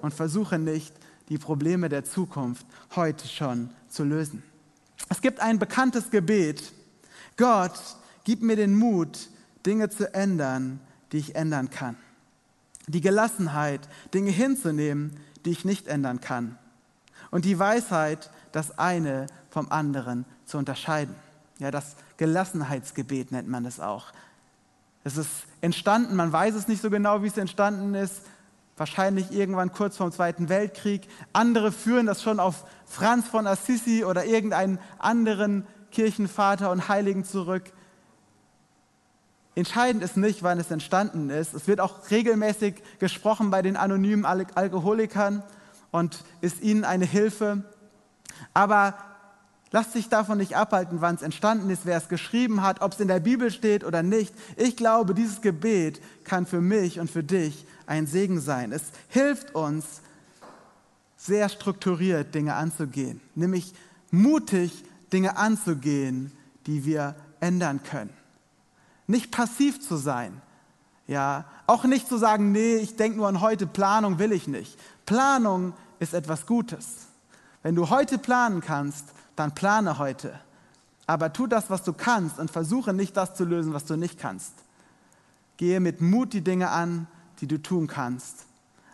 und 0.02 0.12
versuche 0.12 0.58
nicht, 0.58 0.94
die 1.28 1.38
Probleme 1.38 1.88
der 1.88 2.04
Zukunft 2.04 2.66
heute 2.94 3.26
schon 3.26 3.70
zu 3.88 4.04
lösen. 4.04 4.42
Es 5.08 5.20
gibt 5.20 5.40
ein 5.40 5.58
bekanntes 5.58 6.10
Gebet. 6.10 6.72
Gott, 7.36 7.78
gib 8.24 8.42
mir 8.42 8.56
den 8.56 8.76
Mut, 8.76 9.28
Dinge 9.64 9.88
zu 9.88 10.12
ändern, 10.12 10.80
die 11.12 11.18
ich 11.18 11.36
ändern 11.36 11.70
kann. 11.70 11.96
Die 12.86 13.00
Gelassenheit, 13.00 13.80
Dinge 14.12 14.30
hinzunehmen, 14.30 15.16
die 15.44 15.50
ich 15.50 15.64
nicht 15.64 15.86
ändern 15.86 16.20
kann. 16.20 16.58
Und 17.34 17.44
die 17.44 17.58
Weisheit, 17.58 18.30
das 18.52 18.78
eine 18.78 19.26
vom 19.50 19.68
anderen 19.72 20.24
zu 20.44 20.56
unterscheiden. 20.56 21.16
Ja, 21.58 21.72
das 21.72 21.96
Gelassenheitsgebet 22.16 23.32
nennt 23.32 23.48
man 23.48 23.64
es 23.64 23.80
auch. 23.80 24.12
Es 25.02 25.16
ist 25.16 25.30
entstanden, 25.60 26.14
man 26.14 26.32
weiß 26.32 26.54
es 26.54 26.68
nicht 26.68 26.80
so 26.80 26.90
genau, 26.90 27.24
wie 27.24 27.26
es 27.26 27.36
entstanden 27.36 27.96
ist, 27.96 28.20
wahrscheinlich 28.76 29.32
irgendwann 29.32 29.72
kurz 29.72 29.96
vor 29.96 30.08
dem 30.08 30.12
Zweiten 30.12 30.48
Weltkrieg. 30.48 31.08
Andere 31.32 31.72
führen 31.72 32.06
das 32.06 32.22
schon 32.22 32.38
auf 32.38 32.66
Franz 32.86 33.26
von 33.26 33.48
Assisi 33.48 34.04
oder 34.04 34.24
irgendeinen 34.26 34.78
anderen 35.00 35.66
Kirchenvater 35.90 36.70
und 36.70 36.88
Heiligen 36.88 37.24
zurück. 37.24 37.64
Entscheidend 39.56 40.04
ist 40.04 40.16
nicht, 40.16 40.44
wann 40.44 40.60
es 40.60 40.70
entstanden 40.70 41.30
ist. 41.30 41.52
Es 41.52 41.66
wird 41.66 41.80
auch 41.80 42.12
regelmäßig 42.12 42.76
gesprochen 43.00 43.50
bei 43.50 43.60
den 43.60 43.76
anonymen 43.76 44.24
Alkoholikern 44.24 45.42
und 45.94 46.24
ist 46.40 46.60
ihnen 46.60 46.82
eine 46.82 47.04
Hilfe. 47.04 47.62
Aber 48.52 48.94
lasst 49.70 49.92
sich 49.92 50.08
davon 50.08 50.38
nicht 50.38 50.56
abhalten, 50.56 51.00
wann 51.00 51.14
es 51.14 51.22
entstanden 51.22 51.70
ist, 51.70 51.86
wer 51.86 51.96
es 51.96 52.08
geschrieben 52.08 52.62
hat, 52.62 52.80
ob 52.80 52.94
es 52.94 53.00
in 53.00 53.06
der 53.06 53.20
Bibel 53.20 53.52
steht 53.52 53.84
oder 53.84 54.02
nicht. 54.02 54.34
Ich 54.56 54.76
glaube, 54.76 55.14
dieses 55.14 55.40
Gebet 55.40 56.00
kann 56.24 56.46
für 56.46 56.60
mich 56.60 56.98
und 56.98 57.12
für 57.12 57.22
dich 57.22 57.64
ein 57.86 58.08
Segen 58.08 58.40
sein. 58.40 58.72
Es 58.72 58.82
hilft 59.06 59.54
uns, 59.54 59.84
sehr 61.16 61.48
strukturiert 61.48 62.34
Dinge 62.34 62.54
anzugehen, 62.54 63.20
nämlich 63.36 63.72
mutig 64.10 64.84
Dinge 65.12 65.36
anzugehen, 65.36 66.32
die 66.66 66.84
wir 66.84 67.14
ändern 67.38 67.84
können. 67.84 68.10
Nicht 69.06 69.30
passiv 69.30 69.80
zu 69.80 69.96
sein, 69.96 70.42
ja, 71.06 71.44
auch 71.66 71.84
nicht 71.84 72.08
zu 72.08 72.16
sagen, 72.16 72.52
nee, 72.52 72.76
ich 72.76 72.96
denke 72.96 73.18
nur 73.18 73.28
an 73.28 73.40
heute, 73.40 73.66
Planung 73.66 74.18
will 74.18 74.32
ich 74.32 74.48
nicht. 74.48 74.78
Planung 75.06 75.72
ist 75.98 76.14
etwas 76.14 76.46
Gutes. 76.46 77.06
Wenn 77.62 77.74
du 77.74 77.90
heute 77.90 78.18
planen 78.18 78.60
kannst, 78.60 79.06
dann 79.36 79.54
plane 79.54 79.98
heute. 79.98 80.38
Aber 81.06 81.32
tu 81.32 81.46
das, 81.46 81.70
was 81.70 81.82
du 81.82 81.92
kannst 81.92 82.38
und 82.38 82.50
versuche 82.50 82.92
nicht 82.92 83.16
das 83.16 83.34
zu 83.34 83.44
lösen, 83.44 83.74
was 83.74 83.84
du 83.84 83.96
nicht 83.96 84.18
kannst. 84.18 84.52
Gehe 85.56 85.80
mit 85.80 86.00
Mut 86.00 86.32
die 86.32 86.40
Dinge 86.40 86.70
an, 86.70 87.06
die 87.40 87.46
du 87.46 87.60
tun 87.60 87.86
kannst. 87.86 88.46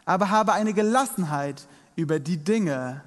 Aber 0.04 0.30
habe 0.30 0.52
eine 0.52 0.72
Gelassenheit 0.72 1.66
über 1.96 2.18
die 2.18 2.38
Dinge, 2.38 3.02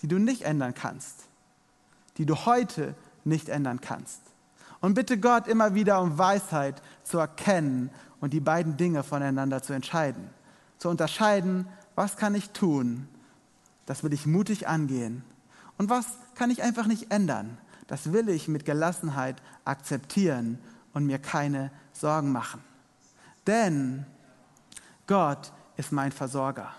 die 0.00 0.08
du 0.08 0.18
nicht 0.18 0.42
ändern 0.42 0.74
kannst, 0.74 1.24
die 2.16 2.26
du 2.26 2.34
heute 2.34 2.94
nicht 3.24 3.48
ändern 3.48 3.80
kannst. 3.80 4.20
Und 4.80 4.94
bitte 4.94 5.18
Gott 5.18 5.48
immer 5.48 5.74
wieder 5.74 6.00
um 6.00 6.18
Weisheit 6.18 6.82
zu 7.02 7.18
erkennen 7.18 7.90
und 8.20 8.32
die 8.32 8.40
beiden 8.40 8.76
Dinge 8.76 9.02
voneinander 9.02 9.62
zu 9.62 9.72
entscheiden. 9.72 10.30
Zu 10.78 10.88
unterscheiden, 10.88 11.66
was 11.98 12.16
kann 12.16 12.36
ich 12.36 12.50
tun, 12.50 13.08
das 13.84 14.04
will 14.04 14.12
ich 14.12 14.24
mutig 14.24 14.68
angehen. 14.68 15.24
Und 15.78 15.90
was 15.90 16.06
kann 16.36 16.48
ich 16.48 16.62
einfach 16.62 16.86
nicht 16.86 17.10
ändern, 17.10 17.58
das 17.88 18.12
will 18.12 18.28
ich 18.28 18.46
mit 18.46 18.64
Gelassenheit 18.64 19.42
akzeptieren 19.64 20.60
und 20.92 21.06
mir 21.06 21.18
keine 21.18 21.72
Sorgen 21.92 22.30
machen. 22.30 22.62
Denn 23.48 24.06
Gott 25.08 25.52
ist 25.76 25.90
mein 25.90 26.12
Versorger. 26.12 26.72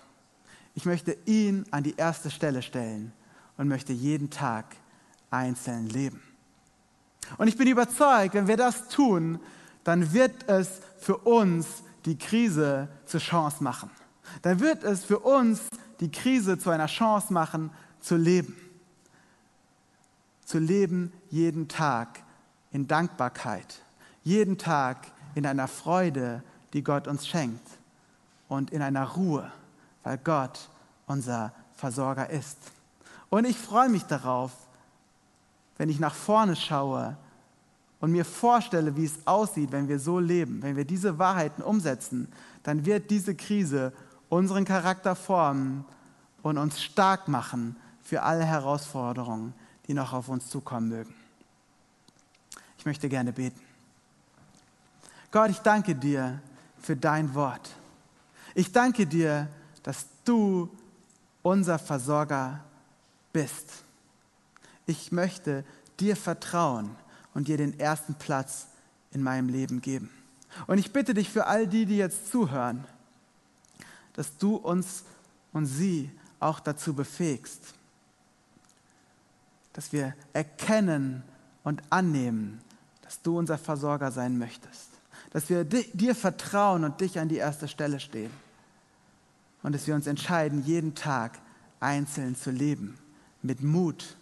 Ich 0.74 0.86
möchte 0.86 1.14
ihn 1.26 1.66
an 1.70 1.82
die 1.82 1.96
erste 1.98 2.30
Stelle 2.30 2.62
stellen 2.62 3.12
und 3.58 3.68
möchte 3.68 3.92
jeden 3.92 4.30
Tag 4.30 4.74
einzeln 5.30 5.90
leben. 5.90 6.22
Und 7.36 7.46
ich 7.46 7.58
bin 7.58 7.68
überzeugt, 7.68 8.32
wenn 8.32 8.48
wir 8.48 8.56
das 8.56 8.88
tun, 8.88 9.38
dann 9.84 10.14
wird 10.14 10.48
es 10.48 10.80
für 10.98 11.18
uns 11.18 11.66
die 12.06 12.16
Krise 12.16 12.88
zur 13.04 13.20
Chance 13.20 13.62
machen. 13.62 13.90
Dann 14.42 14.60
wird 14.60 14.84
es 14.84 15.04
für 15.04 15.18
uns 15.18 15.60
die 16.00 16.10
Krise 16.10 16.58
zu 16.58 16.70
einer 16.70 16.86
Chance 16.86 17.32
machen, 17.32 17.70
zu 18.00 18.16
leben. 18.16 18.56
Zu 20.44 20.58
leben 20.58 21.12
jeden 21.30 21.68
Tag 21.68 22.20
in 22.72 22.88
Dankbarkeit, 22.88 23.82
jeden 24.22 24.58
Tag 24.58 25.06
in 25.34 25.46
einer 25.46 25.68
Freude, 25.68 26.42
die 26.72 26.82
Gott 26.82 27.06
uns 27.06 27.26
schenkt 27.26 27.66
und 28.48 28.70
in 28.70 28.82
einer 28.82 29.04
Ruhe, 29.04 29.50
weil 30.02 30.18
Gott 30.18 30.68
unser 31.06 31.52
Versorger 31.76 32.30
ist. 32.30 32.58
Und 33.28 33.44
ich 33.44 33.58
freue 33.58 33.88
mich 33.88 34.04
darauf, 34.04 34.52
wenn 35.78 35.88
ich 35.88 36.00
nach 36.00 36.14
vorne 36.14 36.56
schaue 36.56 37.16
und 38.00 38.12
mir 38.12 38.24
vorstelle, 38.24 38.96
wie 38.96 39.04
es 39.04 39.26
aussieht, 39.26 39.72
wenn 39.72 39.88
wir 39.88 39.98
so 39.98 40.18
leben, 40.18 40.62
wenn 40.62 40.76
wir 40.76 40.84
diese 40.84 41.18
Wahrheiten 41.18 41.62
umsetzen, 41.62 42.28
dann 42.62 42.84
wird 42.84 43.10
diese 43.10 43.34
Krise 43.34 43.92
unseren 44.30 44.64
Charakter 44.64 45.14
formen 45.14 45.84
und 46.42 46.56
uns 46.56 46.80
stark 46.82 47.28
machen 47.28 47.76
für 48.02 48.22
alle 48.22 48.44
Herausforderungen, 48.44 49.52
die 49.86 49.92
noch 49.92 50.14
auf 50.14 50.28
uns 50.28 50.48
zukommen 50.48 50.88
mögen. 50.88 51.14
Ich 52.78 52.86
möchte 52.86 53.10
gerne 53.10 53.32
beten. 53.32 53.60
Gott, 55.30 55.50
ich 55.50 55.58
danke 55.58 55.94
dir 55.94 56.40
für 56.80 56.96
dein 56.96 57.34
Wort. 57.34 57.70
Ich 58.54 58.72
danke 58.72 59.06
dir, 59.06 59.48
dass 59.82 60.06
du 60.24 60.70
unser 61.42 61.78
Versorger 61.78 62.60
bist. 63.32 63.84
Ich 64.86 65.12
möchte 65.12 65.64
dir 65.98 66.16
vertrauen 66.16 66.96
und 67.34 67.48
dir 67.48 67.56
den 67.56 67.78
ersten 67.78 68.14
Platz 68.14 68.68
in 69.12 69.22
meinem 69.22 69.48
Leben 69.48 69.80
geben. 69.80 70.10
Und 70.66 70.78
ich 70.78 70.92
bitte 70.92 71.14
dich 71.14 71.30
für 71.30 71.46
all 71.46 71.66
die, 71.66 71.86
die 71.86 71.96
jetzt 71.96 72.30
zuhören, 72.30 72.84
dass 74.14 74.36
du 74.38 74.56
uns 74.56 75.04
und 75.52 75.66
sie 75.66 76.10
auch 76.38 76.60
dazu 76.60 76.94
befähigst, 76.94 77.74
dass 79.72 79.92
wir 79.92 80.14
erkennen 80.32 81.22
und 81.64 81.82
annehmen, 81.90 82.60
dass 83.02 83.22
du 83.22 83.38
unser 83.38 83.58
Versorger 83.58 84.10
sein 84.10 84.38
möchtest 84.38 84.90
dass 85.30 85.48
wir 85.48 85.64
dir 85.64 86.14
vertrauen 86.14 86.84
und 86.84 87.00
dich 87.00 87.18
an 87.18 87.28
die 87.28 87.36
erste 87.36 87.68
Stelle 87.68 88.00
stehen. 88.00 88.32
Und 89.62 89.74
dass 89.74 89.86
wir 89.86 89.94
uns 89.94 90.06
entscheiden, 90.06 90.64
jeden 90.64 90.94
Tag 90.94 91.38
einzeln 91.78 92.34
zu 92.34 92.50
leben, 92.50 92.98
mit 93.42 93.62
Mut 93.62 94.16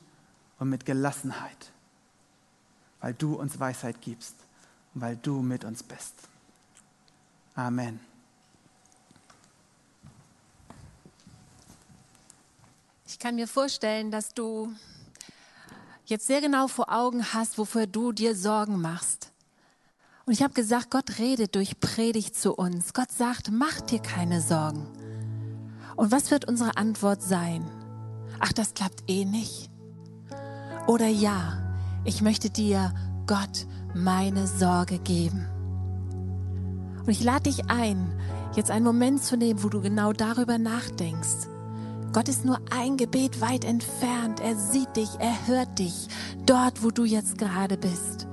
und 0.59 0.69
mit 0.69 0.85
Gelassenheit, 0.85 1.73
weil 3.01 3.15
du 3.15 3.35
uns 3.35 3.59
Weisheit 3.59 4.01
gibst 4.01 4.35
und 4.95 5.01
weil 5.01 5.17
du 5.17 5.41
mit 5.41 5.65
uns 5.65 5.83
bist. 5.83 6.15
Amen. 7.55 8.08
Ich 13.11 13.19
kann 13.19 13.37
mir 13.37 13.49
vorstellen, 13.49 14.11
dass 14.11 14.35
du 14.35 14.71
jetzt 16.05 16.27
sehr 16.27 16.43
genau 16.43 16.69
vor 16.69 16.93
Augen 16.93 17.33
hast, 17.33 17.57
wofür 17.57 17.87
du 17.87 18.13
dir 18.13 18.37
Sorgen 18.37 18.83
machst. 18.83 19.33
Und 20.27 20.35
ich 20.35 20.43
habe 20.43 20.53
gesagt, 20.53 20.91
Gott 20.91 21.19
redet 21.19 21.55
durch 21.55 21.81
Predigt 21.81 22.37
zu 22.37 22.55
uns. 22.55 22.93
Gott 22.93 23.11
sagt, 23.11 23.51
mach 23.51 23.81
dir 23.81 24.01
keine 24.01 24.43
Sorgen. 24.43 24.87
Und 25.97 26.13
was 26.13 26.31
wird 26.31 26.47
unsere 26.47 26.77
Antwort 26.77 27.23
sein? 27.23 27.65
Ach, 28.41 28.53
das 28.53 28.75
klappt 28.75 29.05
eh 29.09 29.25
nicht. 29.25 29.71
Oder 30.87 31.09
ja, 31.09 31.81
ich 32.05 32.21
möchte 32.21 32.51
dir, 32.51 32.93
Gott, 33.27 33.67
meine 33.95 34.47
Sorge 34.47 34.99
geben. 34.99 35.47
Und 37.01 37.09
ich 37.09 37.25
lade 37.25 37.45
dich 37.45 37.71
ein, 37.71 38.13
jetzt 38.55 38.71
einen 38.71 38.85
Moment 38.85 39.25
zu 39.25 39.39
nehmen, 39.39 39.63
wo 39.65 39.71
du 39.71 39.81
genau 39.81 40.13
darüber 40.13 40.59
nachdenkst. 40.59 41.49
Gott 42.13 42.29
ist 42.29 42.45
nur 42.45 42.59
ein 42.71 42.97
Gebet 42.97 43.41
weit 43.41 43.65
entfernt. 43.65 44.41
Er 44.41 44.57
sieht 44.57 44.97
dich, 44.97 45.11
er 45.19 45.47
hört 45.47 45.79
dich, 45.79 46.09
dort, 46.47 46.83
wo 46.83 46.91
du 46.91 47.05
jetzt 47.05 47.39
gerade 47.39 47.77
bist. 47.77 48.27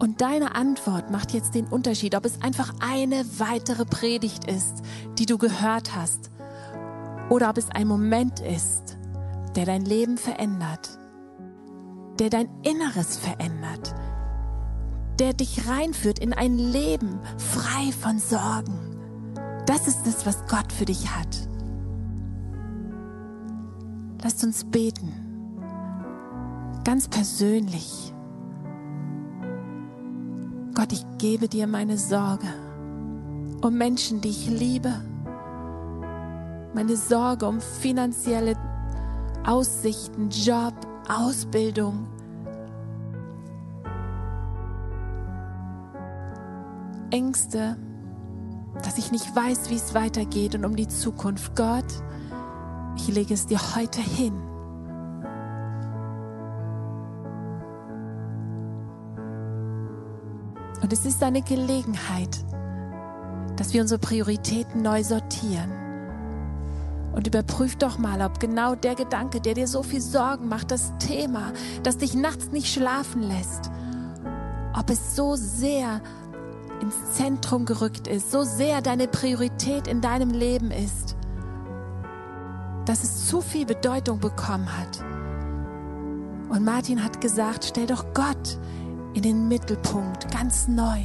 Und 0.00 0.20
deine 0.20 0.56
Antwort 0.56 1.12
macht 1.12 1.32
jetzt 1.32 1.54
den 1.54 1.68
Unterschied, 1.68 2.16
ob 2.16 2.24
es 2.24 2.42
einfach 2.42 2.74
eine 2.80 3.24
weitere 3.38 3.84
Predigt 3.84 4.50
ist, 4.50 4.82
die 5.16 5.26
du 5.26 5.38
gehört 5.38 5.94
hast, 5.94 6.32
oder 7.30 7.48
ob 7.50 7.56
es 7.56 7.70
ein 7.70 7.86
Moment 7.86 8.40
ist, 8.40 8.98
der 9.54 9.64
dein 9.64 9.84
Leben 9.84 10.18
verändert, 10.18 10.98
der 12.18 12.30
dein 12.30 12.48
Inneres 12.64 13.16
verändert, 13.16 13.94
der 15.20 15.34
dich 15.34 15.68
reinführt 15.68 16.18
in 16.18 16.32
ein 16.32 16.58
Leben 16.58 17.20
frei 17.38 17.92
von 17.92 18.18
Sorgen. 18.18 18.98
Das 19.66 19.86
ist 19.86 20.04
es, 20.08 20.26
was 20.26 20.44
Gott 20.48 20.72
für 20.72 20.84
dich 20.84 21.08
hat. 21.14 21.41
Lasst 24.22 24.44
uns 24.44 24.64
beten, 24.64 25.12
ganz 26.84 27.08
persönlich 27.08 28.12
Gott, 30.74 30.92
ich 30.92 31.04
gebe 31.18 31.48
dir 31.48 31.66
meine 31.66 31.98
Sorge 31.98 32.46
um 33.62 33.76
Menschen, 33.76 34.20
die 34.20 34.30
ich 34.30 34.48
liebe, 34.48 34.92
meine 36.74 36.96
Sorge 36.96 37.46
um 37.46 37.60
finanzielle 37.60 38.56
Aussichten, 39.46 40.30
Job, 40.30 40.74
Ausbildung. 41.08 42.08
Ängste, 47.10 47.76
dass 48.82 48.96
ich 48.96 49.12
nicht 49.12 49.36
weiß, 49.36 49.68
wie 49.68 49.76
es 49.76 49.94
weitergeht 49.94 50.54
und 50.54 50.64
um 50.64 50.74
die 50.74 50.88
Zukunft. 50.88 51.54
Gott, 51.54 51.84
ich 52.96 53.08
lege 53.08 53.34
es 53.34 53.46
dir 53.46 53.58
heute 53.76 54.00
hin. 54.00 54.34
Und 60.82 60.92
es 60.92 61.06
ist 61.06 61.22
eine 61.22 61.42
Gelegenheit, 61.42 62.44
dass 63.56 63.72
wir 63.72 63.80
unsere 63.80 64.00
Prioritäten 64.00 64.82
neu 64.82 65.04
sortieren. 65.04 65.70
Und 67.14 67.26
überprüf 67.26 67.76
doch 67.76 67.98
mal, 67.98 68.22
ob 68.22 68.40
genau 68.40 68.74
der 68.74 68.94
Gedanke, 68.94 69.40
der 69.40 69.54
dir 69.54 69.68
so 69.68 69.82
viel 69.82 70.00
Sorgen 70.00 70.48
macht, 70.48 70.70
das 70.70 70.92
Thema, 70.98 71.52
das 71.82 71.98
dich 71.98 72.14
nachts 72.14 72.52
nicht 72.52 72.72
schlafen 72.72 73.22
lässt, 73.22 73.70
ob 74.78 74.90
es 74.90 75.14
so 75.14 75.36
sehr 75.36 76.00
ins 76.80 77.12
Zentrum 77.12 77.64
gerückt 77.64 78.08
ist, 78.08 78.32
so 78.32 78.42
sehr 78.42 78.80
deine 78.82 79.08
Priorität 79.08 79.86
in 79.86 80.00
deinem 80.00 80.30
Leben 80.30 80.70
ist, 80.70 81.01
dass 82.84 83.02
es 83.02 83.26
zu 83.26 83.40
viel 83.40 83.66
Bedeutung 83.66 84.18
bekommen 84.18 84.68
hat. 84.76 85.04
Und 86.48 86.64
Martin 86.64 87.02
hat 87.02 87.20
gesagt, 87.20 87.64
stell 87.64 87.86
doch 87.86 88.04
Gott 88.12 88.58
in 89.14 89.22
den 89.22 89.48
Mittelpunkt, 89.48 90.30
ganz 90.30 90.68
neu. 90.68 91.00